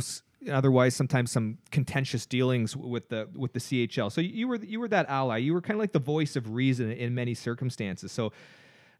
Otherwise, 0.50 0.94
sometimes 0.94 1.32
some 1.32 1.58
contentious 1.72 2.24
dealings 2.24 2.76
with 2.76 3.08
the 3.08 3.28
with 3.34 3.52
the 3.54 3.60
CHL. 3.60 4.12
So 4.12 4.20
you 4.20 4.46
were 4.46 4.56
you 4.56 4.78
were 4.78 4.88
that 4.88 5.08
ally. 5.08 5.38
You 5.38 5.52
were 5.52 5.60
kind 5.60 5.74
of 5.76 5.80
like 5.80 5.92
the 5.92 5.98
voice 5.98 6.36
of 6.36 6.52
reason 6.54 6.92
in 6.92 7.14
many 7.14 7.34
circumstances. 7.34 8.12
So 8.12 8.32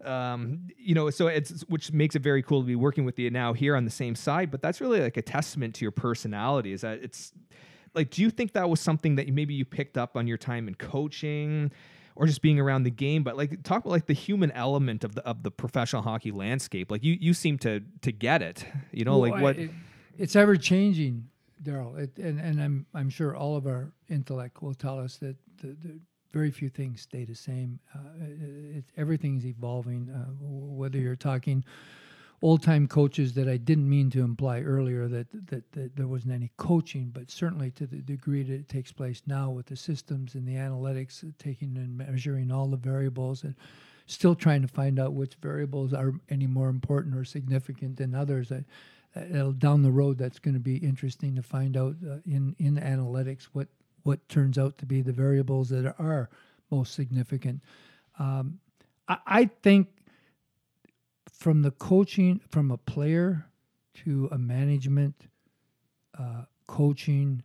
um, 0.04 0.68
you 0.76 0.94
know, 0.94 1.10
so 1.10 1.26
it's 1.26 1.62
which 1.68 1.92
makes 1.92 2.14
it 2.16 2.22
very 2.22 2.42
cool 2.42 2.60
to 2.60 2.66
be 2.66 2.76
working 2.76 3.04
with 3.04 3.18
you 3.18 3.30
now 3.30 3.52
here 3.52 3.76
on 3.76 3.84
the 3.84 3.90
same 3.90 4.14
side. 4.14 4.50
But 4.50 4.62
that's 4.62 4.80
really 4.80 5.00
like 5.00 5.16
a 5.16 5.22
testament 5.22 5.74
to 5.76 5.84
your 5.84 5.92
personality. 5.92 6.72
Is 6.72 6.82
that 6.82 7.02
it's 7.02 7.32
like, 7.94 8.10
do 8.10 8.22
you 8.22 8.30
think 8.30 8.52
that 8.52 8.68
was 8.68 8.80
something 8.80 9.16
that 9.16 9.28
maybe 9.28 9.54
you 9.54 9.64
picked 9.64 9.96
up 9.98 10.16
on 10.16 10.26
your 10.26 10.38
time 10.38 10.68
in 10.68 10.74
coaching? 10.74 11.70
Or 12.16 12.26
just 12.26 12.42
being 12.42 12.58
around 12.58 12.82
the 12.82 12.90
game, 12.90 13.22
but 13.22 13.36
like 13.36 13.62
talk 13.62 13.84
about 13.84 13.92
like 13.92 14.06
the 14.06 14.12
human 14.12 14.50
element 14.50 15.04
of 15.04 15.14
the 15.14 15.24
of 15.24 15.44
the 15.44 15.52
professional 15.52 16.02
hockey 16.02 16.32
landscape. 16.32 16.90
Like 16.90 17.04
you 17.04 17.16
you 17.20 17.32
seem 17.32 17.58
to 17.58 17.80
to 18.02 18.10
get 18.10 18.42
it. 18.42 18.66
You 18.90 19.04
know, 19.04 19.18
Well, 19.18 19.30
like 19.30 19.40
what 19.40 19.56
it- 19.56 19.70
it's 20.18 20.36
ever 20.36 20.56
changing, 20.56 21.28
Daryl, 21.62 21.96
and 22.18 22.38
and 22.40 22.60
I'm 22.60 22.86
I'm 22.94 23.08
sure 23.08 23.36
all 23.36 23.56
of 23.56 23.66
our 23.66 23.92
intellect 24.10 24.62
will 24.62 24.74
tell 24.74 24.98
us 24.98 25.16
that 25.16 25.36
the, 25.62 25.68
the 25.68 25.98
very 26.32 26.50
few 26.50 26.68
things 26.68 27.00
stay 27.02 27.24
the 27.24 27.34
same. 27.34 27.78
Uh, 27.94 28.00
it, 28.20 28.76
it, 28.78 28.84
everything's 28.96 29.46
evolving. 29.46 30.10
Uh, 30.10 30.30
whether 30.40 30.98
you're 30.98 31.16
talking 31.16 31.64
old 32.42 32.62
time 32.62 32.86
coaches 32.86 33.32
that 33.34 33.48
I 33.48 33.56
didn't 33.56 33.88
mean 33.88 34.10
to 34.10 34.20
imply 34.22 34.60
earlier 34.60 35.08
that, 35.08 35.26
that 35.50 35.72
that 35.72 35.96
there 35.96 36.06
wasn't 36.06 36.34
any 36.34 36.50
coaching, 36.56 37.10
but 37.12 37.30
certainly 37.30 37.70
to 37.72 37.86
the 37.86 37.98
degree 37.98 38.42
that 38.42 38.54
it 38.54 38.68
takes 38.68 38.92
place 38.92 39.22
now 39.26 39.50
with 39.50 39.66
the 39.66 39.76
systems 39.76 40.34
and 40.34 40.46
the 40.46 40.54
analytics, 40.54 41.24
uh, 41.26 41.32
taking 41.38 41.76
and 41.76 41.96
measuring 41.96 42.50
all 42.50 42.66
the 42.66 42.76
variables 42.76 43.44
and 43.44 43.54
still 44.06 44.34
trying 44.34 44.62
to 44.62 44.68
find 44.68 44.98
out 44.98 45.12
which 45.12 45.34
variables 45.42 45.92
are 45.92 46.12
any 46.30 46.46
more 46.46 46.68
important 46.68 47.14
or 47.14 47.24
significant 47.24 47.96
than 47.96 48.14
others. 48.14 48.50
I, 48.50 48.64
uh, 49.16 49.50
down 49.58 49.82
the 49.82 49.90
road, 49.90 50.18
that's 50.18 50.38
going 50.38 50.54
to 50.54 50.60
be 50.60 50.76
interesting 50.76 51.34
to 51.36 51.42
find 51.42 51.76
out 51.76 51.96
uh, 52.04 52.16
in 52.26 52.54
in 52.58 52.76
analytics 52.76 53.44
what 53.52 53.68
what 54.02 54.28
turns 54.28 54.58
out 54.58 54.78
to 54.78 54.86
be 54.86 55.02
the 55.02 55.12
variables 55.12 55.68
that 55.68 55.94
are 55.98 56.30
most 56.70 56.94
significant. 56.94 57.62
Um, 58.18 58.60
I, 59.08 59.18
I 59.26 59.44
think 59.62 59.88
from 61.32 61.62
the 61.62 61.70
coaching, 61.70 62.40
from 62.50 62.70
a 62.70 62.76
player 62.76 63.46
to 64.04 64.28
a 64.32 64.38
management, 64.38 65.14
uh, 66.18 66.42
coaching, 66.66 67.42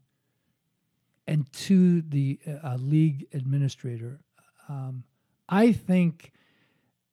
and 1.28 1.52
to 1.54 2.02
the 2.02 2.40
uh, 2.64 2.76
league 2.80 3.28
administrator, 3.34 4.20
um, 4.68 5.04
I 5.48 5.72
think 5.72 6.32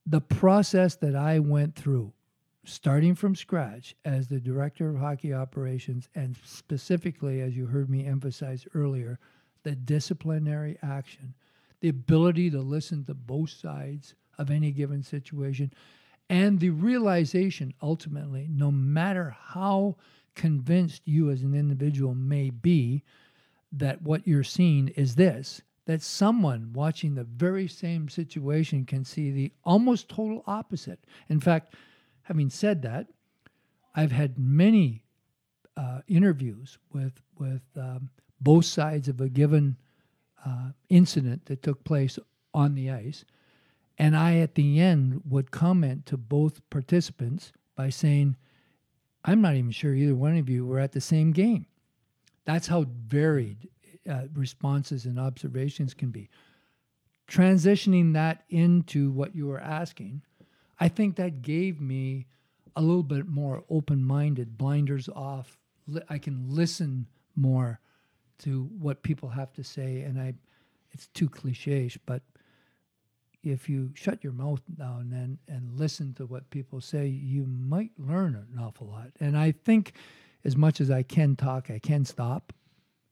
the 0.07 0.21
process 0.21 0.97
that 0.97 1.15
I 1.15 1.39
went 1.39 1.75
through, 1.75 2.13
starting 2.65 3.15
from 3.15 3.35
scratch 3.35 3.95
as 4.05 4.29
the 4.29 4.41
director 4.41 4.91
of 4.91 4.99
hockey 4.99 5.33
operations, 5.33 6.09
and 6.15 6.37
specifically, 6.45 7.41
as 7.41 7.57
you 7.57 7.67
heard 7.67 7.89
me 7.89 8.07
emphasize 8.07 8.67
earlier, 8.75 9.19
the 9.63 9.75
disciplinary 9.75 10.79
action, 10.83 11.35
the 11.81 11.89
ability 11.89 12.51
to 12.51 12.61
listen 12.61 13.05
to 13.05 13.15
both 13.15 13.51
sides 13.51 14.15
of 14.39 14.51
any 14.51 14.71
given 14.71 15.03
situation, 15.03 15.73
and 16.29 16.61
the 16.61 16.71
realization 16.71 17.75
ultimately, 17.83 18.47
no 18.51 18.71
matter 18.71 19.35
how 19.37 19.97
convinced 20.35 21.03
you 21.05 21.31
as 21.31 21.43
an 21.43 21.55
individual 21.55 22.15
may 22.15 22.51
be 22.51 23.03
that 23.73 24.01
what 24.03 24.27
you're 24.27 24.45
seeing 24.45 24.89
is 24.89 25.15
this, 25.15 25.61
that 25.87 26.03
someone 26.03 26.73
watching 26.73 27.15
the 27.15 27.25
very 27.25 27.67
same 27.67 28.09
situation 28.09 28.85
can 28.85 29.05
see 29.05 29.31
the 29.31 29.53
almost 29.65 30.09
total 30.09 30.45
opposite. 30.47 31.01
In 31.29 31.41
fact, 31.41 31.75
having 32.31 32.49
said 32.49 32.83
that, 32.83 33.09
I've 33.93 34.13
had 34.13 34.39
many 34.39 35.03
uh, 35.77 36.03
interviews 36.07 36.79
with 36.93 37.21
with 37.37 37.63
um, 37.77 38.09
both 38.41 38.67
sides 38.67 39.09
of 39.09 39.21
a 39.21 39.29
given 39.29 39.77
uh, 40.47 40.71
incident 40.89 41.47
that 41.47 41.61
took 41.61 41.83
place 41.83 42.21
on 42.55 42.77
the 42.77 42.89
ice, 42.89 43.25
and 43.99 44.17
I 44.17 44.37
at 44.37 44.55
the 44.55 44.79
end 44.79 45.23
would 45.29 45.51
comment 45.51 46.07
to 46.07 46.17
both 46.17 46.61
participants 46.71 47.51
by 47.75 47.91
saying, 47.91 48.37
"I'm 49.25 49.41
not 49.41 49.57
even 49.57 49.73
sure 49.73 49.93
either 49.93 50.15
one 50.15 50.37
of 50.37 50.49
you 50.49 50.65
were 50.65 50.79
at 50.79 50.93
the 50.93 51.01
same 51.01 51.33
game." 51.33 51.67
That's 52.45 52.69
how 52.69 52.87
varied 53.09 53.69
uh, 54.09 54.27
responses 54.35 55.05
and 55.05 55.19
observations 55.19 55.95
can 55.95 56.11
be. 56.11 56.31
Transitioning 57.27 58.13
that 58.13 58.45
into 58.51 59.11
what 59.11 59.35
you 59.35 59.49
were 59.49 59.61
asking, 59.61 60.23
I 60.81 60.89
think 60.89 61.17
that 61.17 61.43
gave 61.43 61.81
me 61.81 62.27
a 62.75 62.83
little 62.83 63.03
bit 63.03 63.29
more 63.29 63.63
open 63.69 64.03
minded, 64.03 64.57
blinders 64.57 65.09
off. 65.09 65.59
I 66.09 66.19
can 66.19 66.45
listen 66.49 67.07
more 67.37 67.81
to 68.39 68.71
what 68.79 69.03
people 69.03 69.29
have 69.29 69.53
to 69.55 69.65
say. 69.65 70.01
And 70.01 70.19
I, 70.19 70.35
it's 70.93 71.09
too 71.09 71.29
cliche, 71.29 71.91
but 72.07 72.23
if 73.43 73.69
you 73.69 73.91
shut 73.95 74.23
your 74.23 74.33
mouth 74.33 74.63
now 74.77 74.99
and, 75.01 75.13
then 75.13 75.39
and 75.49 75.79
listen 75.79 76.15
to 76.15 76.27
what 76.27 76.49
people 76.51 76.81
say, 76.81 77.07
you 77.07 77.47
might 77.47 77.93
learn 77.99 78.35
an 78.35 78.59
awful 78.61 78.87
lot. 78.87 79.11
And 79.21 79.37
I 79.37 79.53
think 79.53 79.93
as 80.45 80.57
much 80.57 80.81
as 80.81 80.91
I 80.91 81.03
can 81.03 81.37
talk, 81.37 81.71
I 81.71 81.79
can 81.79 82.05
stop 82.05 82.53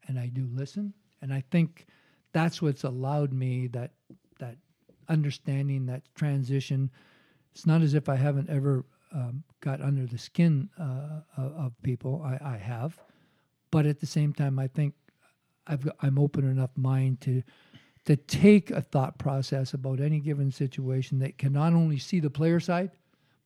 and 0.06 0.18
I 0.18 0.28
do 0.28 0.48
listen. 0.52 0.92
And 1.20 1.32
I 1.32 1.42
think 1.50 1.86
that's 2.32 2.62
what's 2.62 2.84
allowed 2.84 3.32
me 3.32 3.66
that 3.68 3.92
that 4.38 4.56
understanding, 5.08 5.86
that 5.86 6.02
transition. 6.14 6.90
It's 7.52 7.66
not 7.66 7.82
as 7.82 7.94
if 7.94 8.08
I 8.08 8.16
haven't 8.16 8.50
ever 8.50 8.84
um, 9.12 9.42
got 9.60 9.80
under 9.80 10.06
the 10.06 10.18
skin 10.18 10.68
uh, 10.78 11.20
of, 11.36 11.72
people. 11.82 12.22
I, 12.24 12.54
I 12.54 12.56
have, 12.56 12.98
but 13.70 13.86
at 13.86 14.00
the 14.00 14.06
same 14.06 14.32
time, 14.32 14.58
I 14.58 14.68
think 14.68 14.94
I've 15.66 15.88
I'm 16.00 16.18
open 16.18 16.48
enough 16.48 16.70
mind 16.76 17.20
to 17.22 17.42
to 18.04 18.16
take 18.16 18.70
a 18.70 18.80
thought 18.80 19.18
process 19.18 19.74
about 19.74 20.00
any 20.00 20.20
given 20.20 20.50
situation 20.50 21.18
that 21.18 21.36
can 21.36 21.52
not 21.52 21.72
only 21.72 21.98
see 21.98 22.20
the 22.20 22.30
player 22.30 22.60
side, 22.60 22.90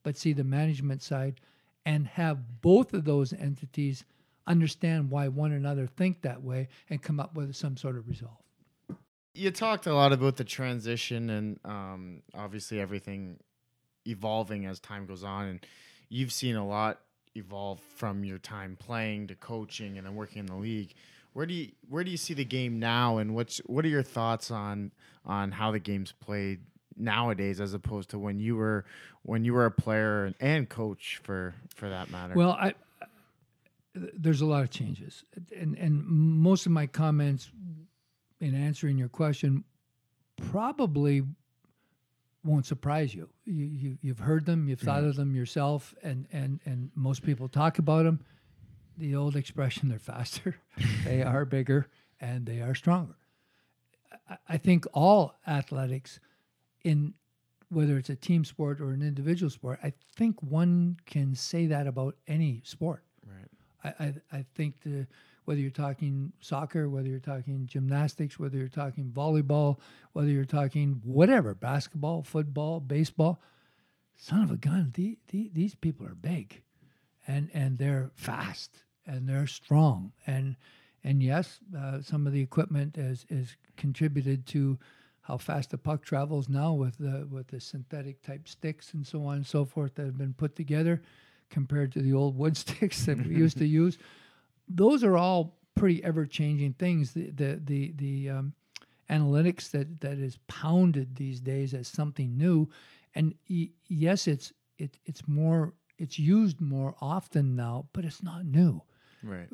but 0.03 0.17
see 0.17 0.33
the 0.33 0.43
management 0.43 1.01
side, 1.01 1.41
and 1.85 2.07
have 2.07 2.61
both 2.61 2.93
of 2.93 3.05
those 3.05 3.33
entities 3.33 4.05
understand 4.47 5.09
why 5.09 5.27
one 5.27 5.51
another 5.51 5.87
think 5.87 6.21
that 6.21 6.41
way 6.41 6.67
and 6.89 7.01
come 7.01 7.19
up 7.19 7.35
with 7.35 7.55
some 7.55 7.77
sort 7.77 7.97
of 7.97 8.07
resolve. 8.07 8.37
You 9.33 9.51
talked 9.51 9.87
a 9.87 9.93
lot 9.93 10.13
about 10.13 10.35
the 10.35 10.43
transition 10.43 11.29
and 11.29 11.59
um, 11.65 12.21
obviously 12.35 12.79
everything 12.79 13.39
evolving 14.05 14.65
as 14.65 14.79
time 14.79 15.05
goes 15.05 15.23
on, 15.23 15.47
and 15.47 15.65
you've 16.09 16.31
seen 16.31 16.55
a 16.55 16.65
lot 16.65 16.99
evolve 17.35 17.79
from 17.95 18.23
your 18.23 18.37
time 18.37 18.77
playing 18.79 19.27
to 19.27 19.35
coaching 19.35 19.97
and 19.97 20.05
then 20.05 20.15
working 20.15 20.39
in 20.39 20.45
the 20.45 20.55
league. 20.55 20.93
Where 21.33 21.45
do 21.45 21.53
you 21.53 21.71
where 21.89 22.03
do 22.03 22.11
you 22.11 22.17
see 22.17 22.33
the 22.33 22.45
game 22.45 22.79
now, 22.79 23.17
and 23.17 23.33
what's 23.33 23.57
what 23.65 23.85
are 23.85 23.89
your 23.89 24.03
thoughts 24.03 24.51
on 24.51 24.91
on 25.25 25.51
how 25.51 25.71
the 25.71 25.79
game's 25.79 26.11
played 26.11 26.59
nowadays 26.95 27.59
as 27.59 27.73
opposed 27.73 28.09
to 28.11 28.19
when 28.19 28.39
you 28.39 28.55
were 28.55 28.85
when 29.23 29.43
you 29.43 29.53
were 29.53 29.65
a 29.65 29.71
player 29.71 30.25
and, 30.25 30.35
and 30.39 30.69
coach 30.69 31.19
for 31.23 31.55
for 31.75 31.89
that 31.89 32.11
matter? 32.11 32.35
Well, 32.35 32.51
I 32.51 32.75
there's 33.95 34.41
a 34.41 34.45
lot 34.45 34.63
of 34.63 34.69
changes, 34.69 35.23
and 35.57 35.75
and 35.77 36.05
most 36.05 36.67
of 36.67 36.71
my 36.71 36.85
comments 36.85 37.49
in 38.39 38.53
answering 38.53 38.97
your 38.97 39.09
question 39.09 39.63
probably 40.51 41.23
won't 42.43 42.65
surprise 42.65 43.13
you. 43.13 43.29
You, 43.45 43.65
you 43.65 43.97
you've 44.01 44.19
heard 44.19 44.45
them, 44.45 44.67
you've 44.67 44.79
thought 44.79 45.03
of 45.03 45.15
them 45.15 45.35
yourself, 45.35 45.95
and 46.03 46.27
and 46.31 46.59
and 46.65 46.91
most 46.95 47.23
people 47.23 47.47
talk 47.47 47.79
about 47.79 48.03
them. 48.03 48.19
The 48.97 49.15
old 49.15 49.35
expression: 49.35 49.89
they're 49.89 49.99
faster, 49.99 50.57
they 51.05 51.23
are 51.23 51.45
bigger, 51.45 51.87
and 52.19 52.45
they 52.45 52.61
are 52.61 52.75
stronger. 52.75 53.15
I, 54.29 54.37
I 54.49 54.57
think 54.57 54.85
all 54.93 55.35
athletics, 55.47 56.19
in 56.83 57.13
whether 57.69 57.97
it's 57.97 58.09
a 58.09 58.15
team 58.15 58.45
sport 58.45 58.79
or 58.79 58.91
an 58.91 59.01
individual 59.01 59.49
sport, 59.49 59.79
I 59.83 59.93
think 60.15 60.41
one 60.43 60.97
can 61.05 61.35
say 61.35 61.65
that 61.67 61.87
about 61.87 62.15
any 62.27 62.61
sport. 62.63 63.03
right. 63.25 63.95
I, 63.99 64.03
I, 64.03 64.13
I 64.39 64.45
think 64.53 64.81
the 64.81 65.07
whether 65.45 65.59
you're 65.59 65.69
talking 65.69 66.31
soccer, 66.39 66.89
whether 66.89 67.07
you're 67.07 67.19
talking 67.19 67.65
gymnastics, 67.65 68.39
whether 68.39 68.57
you're 68.57 68.67
talking 68.67 69.11
volleyball, 69.11 69.79
whether 70.13 70.29
you're 70.29 70.45
talking 70.45 71.01
whatever, 71.03 71.53
basketball, 71.53 72.23
football, 72.23 72.79
baseball, 72.79 73.41
son 74.15 74.43
of 74.43 74.51
a 74.51 74.57
gun, 74.57 74.91
the, 74.95 75.17
the, 75.29 75.49
these 75.53 75.75
people 75.75 76.05
are 76.05 76.15
big 76.15 76.61
and, 77.27 77.49
and 77.53 77.77
they're 77.77 78.11
fast 78.15 78.83
and 79.05 79.27
they're 79.27 79.47
strong. 79.47 80.11
And, 80.27 80.55
and 81.03 81.21
yes, 81.21 81.59
uh, 81.77 82.01
some 82.01 82.25
of 82.27 82.33
the 82.33 82.41
equipment 82.41 82.95
has, 82.95 83.25
has 83.29 83.55
contributed 83.75 84.45
to 84.47 84.77
how 85.21 85.37
fast 85.37 85.71
the 85.71 85.77
puck 85.77 86.03
travels 86.03 86.49
now 86.49 86.73
with 86.73 86.97
the, 86.97 87.27
with 87.29 87.47
the 87.47 87.59
synthetic 87.59 88.21
type 88.21 88.47
sticks 88.47 88.93
and 88.93 89.05
so 89.05 89.25
on 89.25 89.37
and 89.37 89.47
so 89.47 89.65
forth 89.65 89.95
that 89.95 90.05
have 90.05 90.17
been 90.17 90.33
put 90.33 90.55
together 90.55 91.01
compared 91.49 91.91
to 91.93 92.01
the 92.01 92.13
old 92.13 92.37
wood 92.37 92.57
sticks 92.57 93.05
that 93.05 93.25
we 93.25 93.35
used 93.35 93.57
to 93.57 93.65
use. 93.81 93.97
Those 94.67 95.03
are 95.03 95.17
all 95.17 95.57
pretty 95.75 96.03
ever 96.03 96.25
changing 96.25 96.73
things. 96.73 97.13
The 97.13 97.29
the 97.31 97.61
the 97.63 97.93
the 97.97 98.29
um, 98.29 98.53
analytics 99.09 99.71
that 99.71 100.01
that 100.01 100.17
is 100.17 100.37
pounded 100.47 101.15
these 101.15 101.39
days 101.39 101.73
as 101.73 101.87
something 101.87 102.37
new, 102.37 102.69
and 103.15 103.35
y- 103.49 103.69
yes, 103.87 104.27
it's 104.27 104.53
it 104.77 104.97
it's 105.05 105.27
more 105.27 105.73
it's 105.97 106.17
used 106.19 106.59
more 106.59 106.95
often 107.01 107.55
now, 107.55 107.87
but 107.93 108.05
it's 108.05 108.23
not 108.23 108.45
new. 108.45 108.81
Right. 109.21 109.47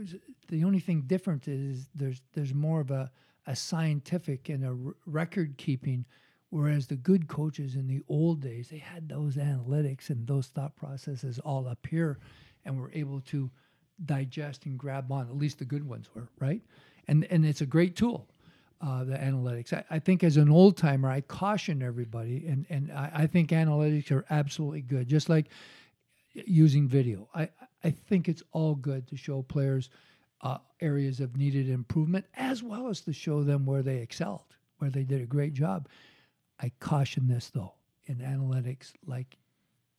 The 0.47 0.63
only 0.63 0.79
thing 0.79 1.03
different 1.05 1.47
is 1.47 1.87
there's 1.93 2.21
there's 2.33 2.53
more 2.53 2.79
of 2.81 2.91
a, 2.91 3.11
a 3.45 3.55
scientific 3.55 4.49
and 4.49 4.63
a 4.63 4.69
r- 4.69 4.95
record 5.05 5.57
keeping, 5.57 6.05
whereas 6.49 6.87
the 6.87 6.95
good 6.95 7.27
coaches 7.27 7.75
in 7.75 7.87
the 7.87 8.01
old 8.07 8.41
days 8.41 8.69
they 8.69 8.79
had 8.79 9.07
those 9.07 9.35
analytics 9.35 10.09
and 10.09 10.25
those 10.25 10.47
thought 10.47 10.75
processes 10.75 11.37
all 11.39 11.67
up 11.67 11.85
here, 11.87 12.17
and 12.65 12.79
were 12.79 12.91
able 12.93 13.21
to 13.21 13.51
digest 14.05 14.65
and 14.65 14.77
grab 14.77 15.11
on. 15.11 15.27
At 15.27 15.37
least 15.37 15.59
the 15.59 15.65
good 15.65 15.87
ones 15.87 16.09
were 16.13 16.27
right, 16.39 16.61
and 17.07 17.25
and 17.25 17.45
it's 17.45 17.61
a 17.61 17.65
great 17.65 17.95
tool. 17.95 18.27
Uh, 18.81 19.03
the 19.03 19.15
analytics. 19.15 19.73
I, 19.73 19.83
I 19.89 19.99
think 19.99 20.23
as 20.23 20.37
an 20.37 20.49
old 20.49 20.77
timer, 20.77 21.09
I 21.09 21.19
caution 21.19 21.83
everybody, 21.83 22.45
and 22.47 22.65
and 22.69 22.91
I, 22.91 23.11
I 23.13 23.27
think 23.27 23.49
analytics 23.49 24.09
are 24.09 24.25
absolutely 24.29 24.81
good. 24.81 25.07
Just 25.09 25.27
like 25.27 25.47
using 26.33 26.87
video. 26.87 27.27
I, 27.33 27.49
I 27.83 27.91
think 27.91 28.27
it's 28.27 28.43
all 28.51 28.75
good 28.75 29.07
to 29.07 29.17
show 29.17 29.41
players 29.41 29.89
uh, 30.41 30.57
areas 30.81 31.19
of 31.19 31.35
needed 31.35 31.69
improvement 31.69 32.25
as 32.35 32.63
well 32.63 32.87
as 32.87 33.01
to 33.01 33.13
show 33.13 33.43
them 33.43 33.65
where 33.65 33.81
they 33.81 33.97
excelled, 33.97 34.55
where 34.77 34.89
they 34.89 35.03
did 35.03 35.21
a 35.21 35.25
great 35.25 35.53
job. 35.53 35.87
I 36.59 36.71
caution 36.79 37.27
this 37.27 37.49
though 37.49 37.73
in 38.05 38.17
analytics, 38.17 38.93
like 39.05 39.37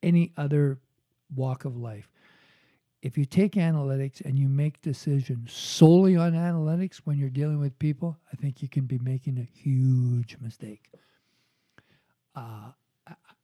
any 0.02 0.32
other 0.36 0.78
walk 1.34 1.64
of 1.64 1.76
life. 1.76 2.10
If 3.02 3.16
you 3.16 3.24
take 3.24 3.52
analytics 3.52 4.20
and 4.24 4.38
you 4.38 4.48
make 4.48 4.82
decisions 4.82 5.52
solely 5.52 6.16
on 6.16 6.32
analytics 6.32 6.98
when 6.98 7.16
you're 7.18 7.30
dealing 7.30 7.58
with 7.58 7.78
people, 7.78 8.18
I 8.32 8.36
think 8.36 8.60
you 8.60 8.68
can 8.68 8.84
be 8.84 8.98
making 8.98 9.38
a 9.38 9.58
huge 9.58 10.36
mistake. 10.40 10.90
Uh, 12.34 12.72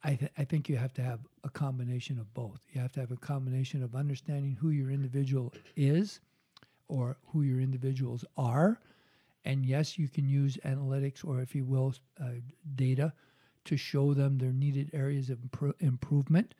I, 0.04 0.14
th- 0.14 0.30
I 0.36 0.44
think 0.44 0.68
you 0.68 0.76
have 0.76 0.92
to 0.94 1.02
have 1.02 1.20
a 1.42 1.48
combination 1.48 2.18
of 2.18 2.32
both. 2.34 2.60
You 2.72 2.80
have 2.80 2.92
to 2.92 3.00
have 3.00 3.10
a 3.10 3.16
combination 3.16 3.82
of 3.82 3.94
understanding 3.94 4.56
who 4.60 4.70
your 4.70 4.90
individual 4.90 5.52
is 5.74 6.20
or 6.88 7.16
who 7.26 7.42
your 7.42 7.60
individuals 7.60 8.24
are. 8.36 8.80
And 9.44 9.64
yes, 9.64 9.98
you 9.98 10.08
can 10.08 10.28
use 10.28 10.58
analytics 10.64 11.24
or, 11.24 11.40
if 11.40 11.54
you 11.54 11.64
will, 11.64 11.94
uh, 12.20 12.30
data 12.74 13.12
to 13.64 13.76
show 13.76 14.12
them 14.14 14.38
their 14.38 14.52
needed 14.52 14.90
areas 14.92 15.30
of 15.30 15.38
impro- 15.38 15.74
improvement 15.80 16.54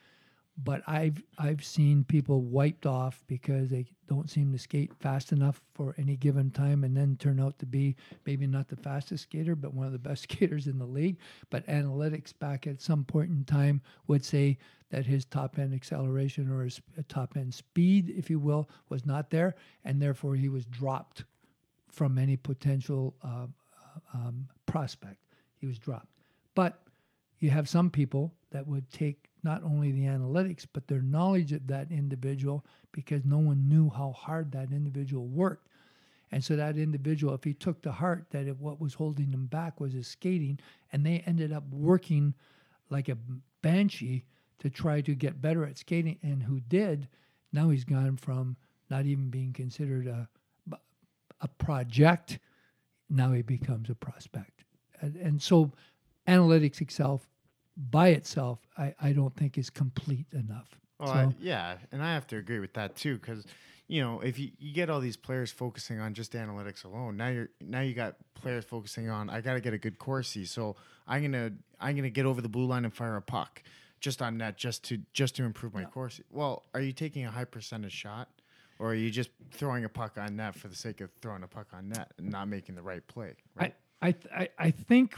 but 0.63 0.83
I've 0.87 1.23
I've 1.39 1.65
seen 1.65 2.05
people 2.05 2.41
wiped 2.41 2.87
off 2.87 3.23
because 3.27 3.69
they 3.69 3.87
don't 4.09 4.31
seem 4.31 4.53
to 4.53 4.59
skate 4.59 4.95
fast 4.95 5.33
enough 5.33 5.61
for 5.75 5.95
any 5.99 6.17
given 6.17 6.51
time, 6.51 6.85
and 6.85 6.97
then 6.97 7.17
turn 7.19 7.41
out 7.41 7.59
to 7.59 7.67
be 7.67 7.97
maybe 8.25 8.47
not 8.47 8.69
the 8.69 8.77
fastest 8.77 9.25
skater, 9.25 9.55
but 9.55 9.75
one 9.75 9.87
of 9.87 9.93
the 9.93 9.99
best 9.99 10.23
skaters 10.33 10.67
in 10.67 10.79
the 10.79 10.87
league. 10.87 11.19
But 11.51 11.67
analytics 11.67 12.33
back 12.39 12.67
at 12.67 12.81
some 12.81 13.05
point 13.05 13.31
in 13.31 13.45
time 13.45 13.83
would 14.07 14.25
say 14.25 14.59
that 14.91 15.05
his 15.05 15.25
top 15.25 15.59
end 15.59 15.75
acceleration 15.75 16.51
or 16.51 16.65
his 16.65 16.81
top 17.09 17.37
end 17.37 17.53
speed, 17.53 18.15
if 18.17 18.31
you 18.31 18.39
will, 18.39 18.71
was 18.89 19.05
not 19.05 19.31
there, 19.31 19.57
and 19.85 20.01
therefore 20.01 20.37
he 20.37 20.49
was 20.49 20.65
dropped 20.65 21.25
from 21.91 22.19
any 22.19 22.37
potential 22.37 23.15
uh, 23.23 23.47
um, 24.15 24.49
prospect. 24.65 25.19
He 25.59 25.67
was 25.67 25.79
dropped, 25.79 26.13
but 26.55 26.83
you 27.41 27.51
have 27.51 27.69
some 27.69 27.91
people 27.91 28.33
that 28.51 28.67
would 28.67 28.91
take 28.91 29.29
not 29.47 29.63
only 29.63 29.93
the 29.93 30.03
analytics, 30.03 30.67
but 30.71 30.87
their 30.89 31.01
knowledge 31.01 31.53
of 31.53 31.67
that 31.69 31.91
individual 31.91 32.67
because 32.93 33.25
no 33.25 33.39
one 33.39 33.69
knew 33.69 33.89
how 33.89 34.13
hard 34.13 34.53
that 34.53 34.73
individual 34.73 35.27
worked. 35.27 35.69
And 36.33 36.45
so 36.45 36.57
that 36.57 36.77
individual, 36.77 37.33
if 37.33 37.45
he 37.45 37.55
took 37.55 37.81
to 37.83 37.93
heart 37.93 38.27
that 38.31 38.49
if 38.49 38.59
what 38.59 38.81
was 38.81 38.93
holding 38.93 39.31
him 39.31 39.47
back 39.47 39.81
was 39.81 39.93
his 39.93 40.09
skating, 40.09 40.59
and 40.93 41.07
they 41.07 41.23
ended 41.25 41.53
up 41.53 41.65
working 41.71 42.35
like 42.91 43.09
a 43.09 43.17
banshee 43.63 44.25
to 44.59 44.69
try 44.69 45.01
to 45.01 45.15
get 45.15 45.41
better 45.41 45.65
at 45.65 45.79
skating, 45.79 46.19
and 46.23 46.43
who 46.43 46.61
did, 46.61 47.09
now 47.53 47.71
he's 47.71 47.85
gone 47.85 48.17
from 48.17 48.57
not 48.91 49.07
even 49.07 49.31
being 49.31 49.53
considered 49.53 50.07
a 50.07 50.29
a 51.41 51.49
project, 51.49 52.39
now 53.11 53.33
he 53.33 53.43
becomes 53.43 53.91
a 53.91 53.95
prospect. 53.95 54.65
And, 55.01 55.17
and 55.17 55.43
so 55.43 55.73
analytics 56.27 56.81
itself 56.81 57.29
by 57.77 58.09
itself, 58.09 58.61
I, 58.77 58.95
I 59.01 59.13
don't 59.13 59.35
think 59.37 59.59
is 59.59 59.71
complete 59.71 60.27
enough. 60.33 60.69
Oh, 60.99 61.07
so, 61.07 61.13
I, 61.13 61.35
yeah, 61.41 61.77
and 61.93 62.03
I 62.03 62.15
have 62.15 62.27
to 62.29 62.37
agree 62.37 62.59
with 62.59 62.73
that 62.75 62.97
too, 62.97 63.19
because 63.19 63.45
you 63.89 64.03
know 64.03 64.21
if 64.21 64.39
you, 64.39 64.51
you 64.59 64.73
get 64.73 64.89
all 64.89 65.01
these 65.01 65.17
players 65.17 65.51
focusing 65.51 66.01
on 66.01 66.15
just 66.15 66.33
analytics 66.33 66.85
alone, 66.85 67.17
now 67.17 67.29
you're 67.29 67.51
now 67.61 67.81
you 67.81 67.95
got 67.95 68.17
players 68.35 68.65
focusing 68.65 69.11
on 69.11 69.29
I 69.29 69.41
got 69.41 69.55
to 69.55 69.61
get 69.61 69.75
a 69.75 69.79
good 69.79 69.99
Corsi, 69.99 70.45
so 70.45 70.77
I'm 71.07 71.23
gonna 71.23 71.53
I'm 71.81 71.97
gonna 71.97 72.11
get 72.11 72.27
over 72.27 72.41
the 72.41 72.49
blue 72.49 72.67
line 72.67 72.85
and 72.85 72.95
fire 72.95 73.17
a 73.17 73.23
puck 73.23 73.63
just 74.01 74.23
on 74.23 74.39
net 74.39 74.57
just 74.57 74.85
to 74.85 74.99
just 75.13 75.37
to 75.37 75.45
improve 75.45 75.75
my 75.75 75.83
yeah. 75.83 75.87
Corsi. 75.89 76.23
Well, 76.31 76.65
are 76.75 76.81
you 76.81 76.93
taking 76.93 77.25
a 77.27 77.31
high 77.31 77.45
percentage 77.45 77.93
shot? 77.93 78.29
Or 78.79 78.91
are 78.91 78.95
you 78.95 79.11
just 79.11 79.31
throwing 79.53 79.87
a 79.87 79.89
puck 79.89 80.19
on 80.19 80.37
net 80.37 80.55
for 80.55 80.69
the 80.69 80.77
sake 80.77 81.01
of 81.01 81.11
throwing 81.23 81.43
a 81.43 81.49
puck 81.49 81.69
on 81.73 81.89
net 81.89 82.13
and 82.19 82.31
not 82.31 82.47
making 82.47 82.75
the 82.75 82.83
right 82.83 83.07
play? 83.07 83.33
Right. 83.55 83.75
I, 84.03 84.15
I, 84.35 84.49
I 84.59 84.71
think 84.71 85.15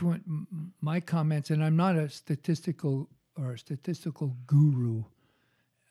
my 0.81 1.01
comments, 1.01 1.51
and 1.51 1.65
I'm 1.65 1.77
not 1.77 1.97
a 1.97 2.09
statistical 2.09 3.09
or 3.37 3.53
a 3.53 3.59
statistical 3.59 4.37
guru. 4.47 5.05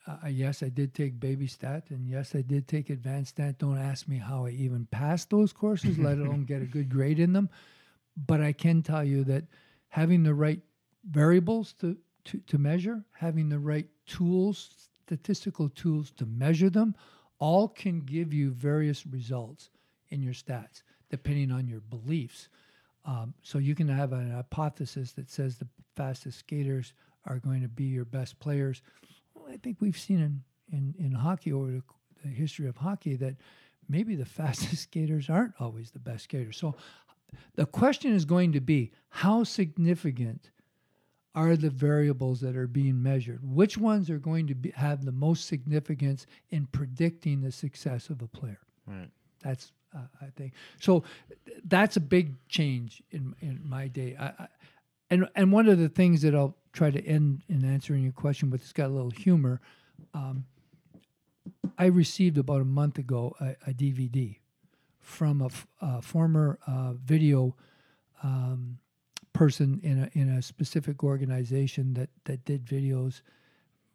Uh, 0.05 0.27
yes, 0.29 0.63
I 0.63 0.69
did 0.69 0.93
take 0.93 1.19
baby 1.19 1.47
stat, 1.47 1.85
and 1.89 2.07
yes, 2.07 2.33
I 2.33 2.41
did 2.41 2.67
take 2.67 2.89
advanced 2.89 3.31
stat. 3.31 3.59
Don't 3.59 3.77
ask 3.77 4.07
me 4.07 4.17
how 4.17 4.45
I 4.45 4.51
even 4.51 4.85
passed 4.85 5.29
those 5.29 5.51
courses, 5.51 5.97
let 5.99 6.17
alone 6.17 6.45
get 6.45 6.61
a 6.61 6.65
good 6.65 6.89
grade 6.89 7.19
in 7.19 7.33
them. 7.33 7.49
But 8.15 8.41
I 8.41 8.53
can 8.53 8.81
tell 8.81 9.03
you 9.03 9.23
that 9.25 9.43
having 9.89 10.23
the 10.23 10.33
right 10.33 10.61
variables 11.09 11.73
to, 11.73 11.97
to, 12.25 12.37
to 12.39 12.57
measure, 12.57 13.03
having 13.11 13.49
the 13.49 13.59
right 13.59 13.87
tools, 14.05 14.89
statistical 15.05 15.69
tools 15.69 16.11
to 16.11 16.25
measure 16.25 16.69
them, 16.69 16.95
all 17.39 17.67
can 17.67 18.01
give 18.01 18.33
you 18.33 18.51
various 18.51 19.05
results 19.05 19.69
in 20.09 20.23
your 20.23 20.33
stats, 20.33 20.83
depending 21.09 21.51
on 21.51 21.67
your 21.67 21.81
beliefs. 21.81 22.47
Um, 23.07 23.33
so 23.41 23.57
you 23.57 23.73
can 23.73 23.87
have 23.87 24.11
an 24.11 24.31
hypothesis 24.31 25.13
that 25.13 25.29
says 25.29 25.57
the 25.57 25.67
fastest 25.95 26.39
skaters 26.39 26.93
are 27.25 27.39
going 27.39 27.61
to 27.61 27.69
be 27.69 27.85
your 27.85 28.05
best 28.05 28.37
players. 28.39 28.81
Well, 29.33 29.45
I 29.51 29.57
think 29.57 29.77
we've 29.79 29.97
seen 29.97 30.19
in, 30.19 30.43
in, 30.71 30.93
in 30.99 31.11
hockey 31.13 31.53
over 31.53 31.71
the, 31.71 31.83
the 32.23 32.29
history 32.29 32.67
of 32.67 32.75
hockey 32.75 33.15
that 33.15 33.35
maybe 33.87 34.15
the 34.15 34.25
fastest 34.39 34.83
skaters 34.83 35.29
aren't 35.29 35.53
always 35.59 35.91
the 35.91 35.99
best 35.99 36.25
skaters. 36.25 36.57
So 36.57 36.75
the 37.55 37.65
question 37.65 38.13
is 38.13 38.25
going 38.25 38.51
to 38.51 38.61
be 38.61 38.91
how 39.09 39.45
significant 39.45 40.51
are 41.33 41.55
the 41.55 41.69
variables 41.69 42.41
that 42.41 42.57
are 42.57 42.67
being 42.67 43.01
measured? 43.01 43.39
Which 43.43 43.77
ones 43.77 44.09
are 44.09 44.17
going 44.17 44.47
to 44.47 44.55
be, 44.55 44.71
have 44.71 45.05
the 45.05 45.11
most 45.11 45.45
significance 45.45 46.25
in 46.49 46.65
predicting 46.65 47.41
the 47.41 47.51
success 47.51 48.09
of 48.09 48.21
a 48.21 48.27
player? 48.27 48.59
Right. 48.87 49.09
That's 49.43 49.71
I 50.21 50.29
think 50.35 50.53
so. 50.79 51.03
That's 51.65 51.97
a 51.97 51.99
big 51.99 52.35
change 52.47 53.01
in 53.11 53.35
in 53.41 53.61
my 53.63 53.87
day. 53.87 54.15
I, 54.19 54.25
I, 54.25 54.47
and 55.09 55.27
and 55.35 55.51
one 55.51 55.67
of 55.67 55.77
the 55.77 55.89
things 55.89 56.21
that 56.23 56.35
I'll 56.35 56.55
try 56.73 56.91
to 56.91 57.05
end 57.05 57.43
in 57.49 57.65
answering 57.65 58.03
your 58.03 58.11
question, 58.11 58.49
but 58.49 58.61
it's 58.61 58.73
got 58.73 58.87
a 58.87 58.93
little 58.93 59.11
humor. 59.11 59.61
Um, 60.13 60.45
I 61.77 61.85
received 61.85 62.37
about 62.37 62.61
a 62.61 62.65
month 62.65 62.97
ago 62.97 63.35
a, 63.39 63.55
a 63.67 63.73
DVD 63.73 64.37
from 64.99 65.41
a, 65.41 65.45
f- 65.45 65.67
a 65.81 66.01
former 66.01 66.59
uh, 66.67 66.93
video 66.93 67.55
um, 68.23 68.79
person 69.33 69.79
in 69.83 70.03
a 70.03 70.19
in 70.19 70.29
a 70.29 70.41
specific 70.41 71.03
organization 71.03 71.93
that 71.93 72.09
that 72.25 72.43
did 72.45 72.65
videos 72.65 73.21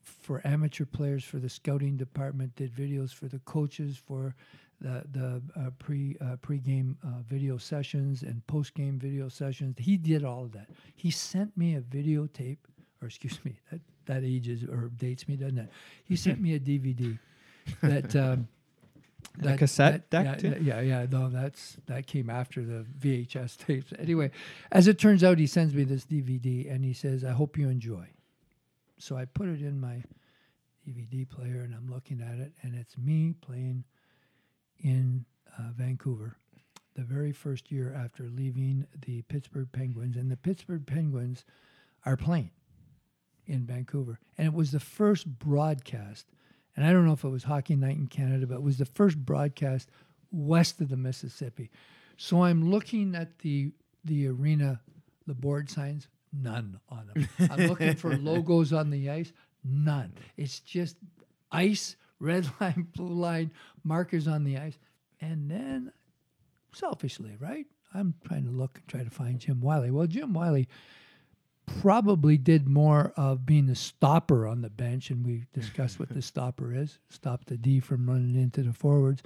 for 0.02 0.40
amateur 0.44 0.84
players 0.84 1.24
for 1.24 1.38
the 1.38 1.48
scouting 1.48 1.96
department, 1.96 2.54
did 2.56 2.74
videos 2.74 3.12
for 3.12 3.26
the 3.26 3.38
coaches 3.40 3.96
for 3.96 4.34
the 4.80 5.04
the 5.12 5.42
uh, 5.56 5.70
pre 5.78 6.16
uh, 6.20 6.36
pre-game 6.42 6.96
uh, 7.04 7.22
video 7.28 7.56
sessions 7.56 8.22
and 8.22 8.46
post-game 8.46 8.98
video 8.98 9.28
sessions. 9.28 9.76
He 9.78 9.96
did 9.96 10.24
all 10.24 10.44
of 10.44 10.52
that. 10.52 10.68
He 10.94 11.10
sent 11.10 11.56
me 11.56 11.76
a 11.76 11.80
videotape, 11.80 12.58
or 13.00 13.06
excuse 13.06 13.38
me, 13.44 13.58
that 13.70 13.80
that 14.06 14.24
ages 14.24 14.64
or 14.64 14.90
dates 14.96 15.28
me, 15.28 15.36
doesn't 15.36 15.58
it? 15.58 15.70
He 16.04 16.16
sent 16.16 16.40
me 16.40 16.54
a 16.54 16.60
DVD 16.60 17.18
that. 17.82 18.14
Um, 18.16 18.48
that, 19.38 19.58
cassette 19.58 20.10
that, 20.10 20.42
deck 20.42 20.60
yeah, 20.60 20.80
yeah, 20.80 20.80
yeah, 20.80 21.06
no, 21.10 21.30
that's 21.30 21.78
that 21.86 22.06
came 22.06 22.28
after 22.28 22.62
the 22.62 22.84
VHS 23.00 23.56
tapes. 23.56 23.92
Anyway, 23.98 24.30
as 24.70 24.88
it 24.88 24.98
turns 24.98 25.24
out, 25.24 25.38
he 25.38 25.46
sends 25.46 25.74
me 25.74 25.84
this 25.84 26.04
DVD 26.04 26.70
and 26.70 26.84
he 26.84 26.92
says, 26.92 27.24
"I 27.24 27.30
hope 27.30 27.56
you 27.56 27.68
enjoy." 27.68 28.08
So 29.02 29.16
I 29.16 29.24
put 29.24 29.48
it 29.48 29.60
in 29.60 29.80
my 29.80 30.02
DVD 30.86 31.28
player 31.28 31.62
and 31.62 31.74
I'm 31.74 31.90
looking 31.90 32.20
at 32.20 32.38
it, 32.38 32.52
and 32.62 32.74
it's 32.74 32.96
me 32.96 33.34
playing 33.40 33.84
in 34.78 35.24
uh, 35.58 35.70
Vancouver 35.76 36.36
the 36.94 37.02
very 37.02 37.32
first 37.32 37.72
year 37.72 37.94
after 37.94 38.28
leaving 38.28 38.86
the 39.06 39.22
Pittsburgh 39.22 39.68
Penguins. 39.72 40.16
And 40.16 40.30
the 40.30 40.36
Pittsburgh 40.36 40.86
Penguins 40.86 41.44
are 42.04 42.16
playing 42.16 42.50
in 43.46 43.64
Vancouver. 43.64 44.18
And 44.36 44.46
it 44.46 44.54
was 44.54 44.72
the 44.72 44.80
first 44.80 45.26
broadcast 45.38 46.26
and 46.76 46.86
I 46.86 46.92
don't 46.92 47.04
know 47.04 47.12
if 47.12 47.24
it 47.24 47.28
was 47.28 47.44
Hockey 47.44 47.76
Night 47.76 47.96
in 47.96 48.06
Canada, 48.06 48.46
but 48.46 48.54
it 48.56 48.62
was 48.62 48.78
the 48.78 48.86
first 48.86 49.18
broadcast 49.18 49.90
west 50.30 50.80
of 50.80 50.88
the 50.88 50.96
Mississippi. 50.96 51.70
So 52.16 52.44
I'm 52.44 52.70
looking 52.70 53.14
at 53.14 53.40
the 53.40 53.72
the 54.04 54.26
arena, 54.26 54.80
the 55.26 55.34
board 55.34 55.70
signs, 55.70 56.08
none 56.32 56.80
on 56.88 57.10
them. 57.12 57.28
I'm 57.50 57.66
looking 57.66 57.94
for 57.94 58.16
logos 58.16 58.72
on 58.72 58.90
the 58.90 59.10
ice, 59.10 59.32
none. 59.64 60.12
It's 60.36 60.60
just 60.60 60.96
ice, 61.50 61.96
red 62.18 62.46
line, 62.60 62.88
blue 62.94 63.14
line, 63.14 63.52
markers 63.84 64.26
on 64.26 64.44
the 64.44 64.58
ice, 64.58 64.78
and 65.20 65.50
then 65.50 65.92
selfishly, 66.72 67.36
right? 67.38 67.66
I'm 67.94 68.14
trying 68.26 68.44
to 68.44 68.50
look 68.50 68.78
and 68.78 68.88
try 68.88 69.04
to 69.04 69.10
find 69.10 69.38
Jim 69.38 69.60
Wiley. 69.60 69.90
Well, 69.90 70.06
Jim 70.06 70.32
Wiley 70.32 70.68
probably 71.80 72.38
did 72.38 72.66
more 72.66 73.12
of 73.16 73.46
being 73.46 73.66
the 73.66 73.74
stopper 73.74 74.46
on 74.46 74.62
the 74.62 74.70
bench, 74.70 75.10
and 75.10 75.24
we 75.24 75.44
discussed 75.52 76.00
what 76.00 76.08
the 76.08 76.22
stopper 76.22 76.74
is. 76.74 76.98
Stop 77.10 77.44
the 77.44 77.56
D 77.56 77.80
from 77.80 78.08
running 78.08 78.40
into 78.40 78.62
the 78.62 78.72
forwards. 78.72 79.22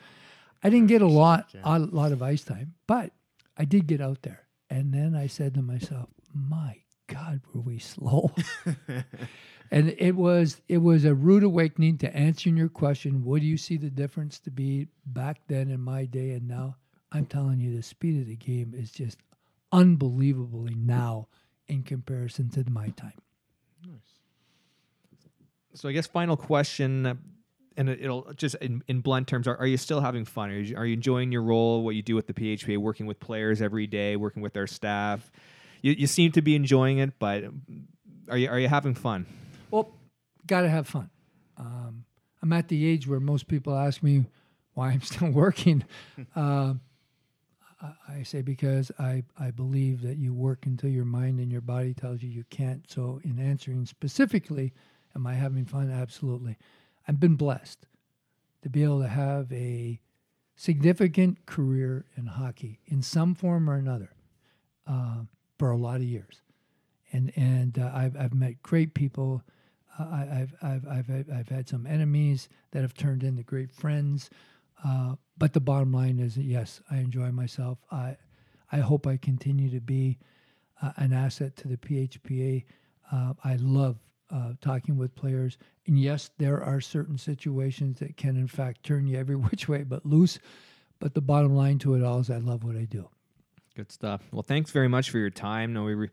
I 0.62 0.70
didn't 0.70 0.88
get 0.88 1.02
a 1.02 1.06
lot, 1.06 1.54
a 1.62 1.78
lot 1.78 2.12
of 2.12 2.22
ice 2.22 2.42
time, 2.42 2.74
but 2.86 3.12
I 3.56 3.64
did 3.64 3.86
get 3.86 4.00
out 4.00 4.22
there. 4.22 4.46
And 4.68 4.92
then 4.92 5.14
I 5.14 5.28
said 5.28 5.54
to 5.54 5.62
myself, 5.62 6.08
"My 6.34 6.78
God, 7.06 7.40
were 7.52 7.60
we 7.60 7.78
slow?" 7.78 8.34
and 9.70 9.94
it 9.98 10.14
was 10.16 10.60
it 10.68 10.78
was 10.78 11.04
a 11.04 11.14
rude 11.14 11.42
awakening 11.42 11.98
to 11.98 12.16
answering 12.16 12.56
your 12.56 12.68
question. 12.68 13.24
What 13.24 13.40
do 13.40 13.46
you 13.46 13.56
see 13.56 13.76
the 13.76 13.90
difference 13.90 14.38
to 14.40 14.50
be 14.50 14.88
back 15.06 15.40
then 15.48 15.70
in 15.70 15.80
my 15.80 16.04
day 16.04 16.30
and 16.32 16.48
now? 16.48 16.76
I'm 17.12 17.26
telling 17.26 17.60
you, 17.60 17.74
the 17.74 17.82
speed 17.82 18.20
of 18.20 18.26
the 18.26 18.36
game 18.36 18.74
is 18.76 18.90
just 18.90 19.18
unbelievably 19.72 20.74
now 20.74 21.28
in 21.68 21.82
comparison 21.82 22.48
to 22.50 22.64
my 22.70 22.88
time. 22.90 23.12
Nice. 23.86 24.20
So 25.74 25.88
I 25.88 25.92
guess 25.92 26.06
final 26.06 26.36
question, 26.36 27.06
uh, 27.06 27.14
and 27.76 27.88
it- 27.90 28.00
it'll 28.00 28.32
just 28.34 28.54
in, 28.56 28.82
in 28.88 29.00
blunt 29.00 29.28
terms: 29.28 29.46
are, 29.46 29.56
are 29.56 29.66
you 29.66 29.76
still 29.76 30.00
having 30.00 30.24
fun? 30.24 30.50
Are 30.50 30.58
you, 30.58 30.76
are 30.76 30.86
you 30.86 30.94
enjoying 30.94 31.30
your 31.32 31.42
role? 31.42 31.82
What 31.82 31.94
you 31.94 32.02
do 32.02 32.14
with 32.14 32.26
the 32.26 32.34
PHPA, 32.34 32.78
working 32.78 33.06
with 33.06 33.20
players 33.20 33.60
every 33.62 33.86
day, 33.86 34.16
working 34.16 34.42
with 34.42 34.52
their 34.54 34.66
staff? 34.66 35.30
You, 35.86 35.92
you 35.92 36.08
seem 36.08 36.32
to 36.32 36.42
be 36.42 36.56
enjoying 36.56 36.98
it, 36.98 37.16
but 37.20 37.44
are 38.28 38.36
you 38.36 38.48
are 38.48 38.58
you 38.58 38.66
having 38.66 38.96
fun? 38.96 39.24
Well, 39.70 39.94
got 40.44 40.62
to 40.62 40.68
have 40.68 40.88
fun. 40.88 41.10
Um, 41.56 42.06
I'm 42.42 42.52
at 42.52 42.66
the 42.66 42.84
age 42.84 43.06
where 43.06 43.20
most 43.20 43.46
people 43.46 43.72
ask 43.72 44.02
me 44.02 44.24
why 44.74 44.88
I'm 44.90 45.00
still 45.12 45.30
working. 45.30 45.84
uh, 46.34 46.74
I, 47.80 47.92
I 48.08 48.22
say 48.24 48.42
because 48.42 48.90
I, 48.98 49.22
I 49.38 49.52
believe 49.52 50.02
that 50.02 50.16
you 50.16 50.34
work 50.34 50.66
until 50.66 50.90
your 50.90 51.04
mind 51.04 51.38
and 51.38 51.52
your 51.52 51.60
body 51.60 51.94
tells 51.94 52.20
you 52.20 52.30
you 52.30 52.42
can't. 52.50 52.84
So, 52.90 53.20
in 53.22 53.38
answering 53.38 53.86
specifically, 53.86 54.72
am 55.14 55.24
I 55.24 55.34
having 55.34 55.66
fun? 55.66 55.92
Absolutely. 55.92 56.56
I've 57.06 57.20
been 57.20 57.36
blessed 57.36 57.86
to 58.62 58.68
be 58.68 58.82
able 58.82 59.02
to 59.02 59.08
have 59.08 59.52
a 59.52 60.00
significant 60.56 61.46
career 61.46 62.06
in 62.16 62.26
hockey 62.26 62.80
in 62.86 63.02
some 63.02 63.36
form 63.36 63.70
or 63.70 63.76
another 63.76 64.10
uh, 64.84 65.18
for 65.58 65.70
a 65.70 65.76
lot 65.76 65.96
of 65.96 66.04
years 66.04 66.42
and 67.12 67.32
and 67.36 67.78
uh, 67.78 67.90
I've 67.94 68.16
I've 68.16 68.34
met 68.34 68.62
great 68.62 68.94
people. 68.94 69.42
Uh, 69.98 70.04
I, 70.04 70.48
I've, 70.62 70.86
I've 70.86 70.86
I've 70.88 71.30
I've 71.34 71.48
had 71.48 71.68
some 71.68 71.86
enemies 71.86 72.48
that 72.72 72.82
have 72.82 72.94
turned 72.94 73.22
into 73.22 73.42
great 73.42 73.72
friends. 73.72 74.30
Uh, 74.84 75.14
but 75.38 75.54
the 75.54 75.60
bottom 75.60 75.92
line 75.92 76.18
is, 76.18 76.36
yes, 76.36 76.80
I 76.90 76.98
enjoy 76.98 77.30
myself. 77.32 77.78
I 77.90 78.16
I 78.72 78.78
hope 78.78 79.06
I 79.06 79.16
continue 79.16 79.70
to 79.70 79.80
be 79.80 80.18
uh, 80.82 80.92
an 80.96 81.12
asset 81.12 81.56
to 81.56 81.68
the 81.68 81.76
PHPA. 81.76 82.64
Uh, 83.10 83.32
I 83.44 83.56
love 83.56 83.96
uh, 84.30 84.52
talking 84.60 84.96
with 84.96 85.14
players, 85.14 85.56
and 85.86 85.98
yes, 85.98 86.30
there 86.38 86.62
are 86.62 86.80
certain 86.80 87.16
situations 87.16 88.00
that 88.00 88.16
can, 88.16 88.36
in 88.36 88.48
fact, 88.48 88.82
turn 88.82 89.06
you 89.06 89.16
every 89.18 89.36
which 89.50 89.68
way 89.68 89.84
but 89.84 90.04
loose. 90.04 90.38
But 90.98 91.14
the 91.14 91.20
bottom 91.20 91.54
line 91.54 91.78
to 91.80 91.94
it 91.94 92.02
all 92.02 92.20
is, 92.20 92.30
I 92.30 92.38
love 92.38 92.64
what 92.64 92.76
I 92.76 92.84
do. 92.84 93.08
Good 93.76 93.92
stuff. 93.92 94.22
Well, 94.32 94.42
thanks 94.42 94.70
very 94.70 94.88
much 94.88 95.10
for 95.10 95.18
your 95.18 95.28
time. 95.28 95.74
No, 95.74 95.84
we 95.84 95.92
re- 95.92 96.10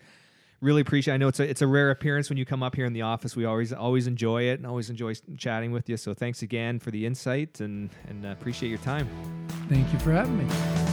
really 0.60 0.82
appreciate. 0.82 1.14
It. 1.14 1.16
I 1.16 1.18
know 1.18 1.30
it's 1.30 1.40
a 1.40 1.50
it's 1.50 1.62
a 1.62 1.68
rare 1.68 1.92
appearance 1.92 2.28
when 2.28 2.38
you 2.38 2.46
come 2.46 2.62
up 2.62 2.76
here 2.76 2.86
in 2.86 2.92
the 2.92 3.04
office. 3.04 3.38
We 3.38 3.46
always 3.46 3.72
always 3.72 4.06
enjoy 4.06 4.44
it 4.44 4.60
and 4.60 4.68
always 4.68 4.90
enjoy 4.90 5.14
chatting 5.38 5.72
with 5.72 5.88
you. 5.88 5.96
So 5.96 6.14
thanks 6.14 6.42
again 6.42 6.80
for 6.80 6.92
the 6.92 7.06
insight 7.06 7.62
and 7.62 7.90
and 8.10 8.26
uh, 8.26 8.30
appreciate 8.30 8.68
your 8.68 8.80
time. 8.80 9.08
Thank 9.70 9.94
you 9.94 10.00
for 10.00 10.12
having 10.12 10.38
me. 10.38 10.93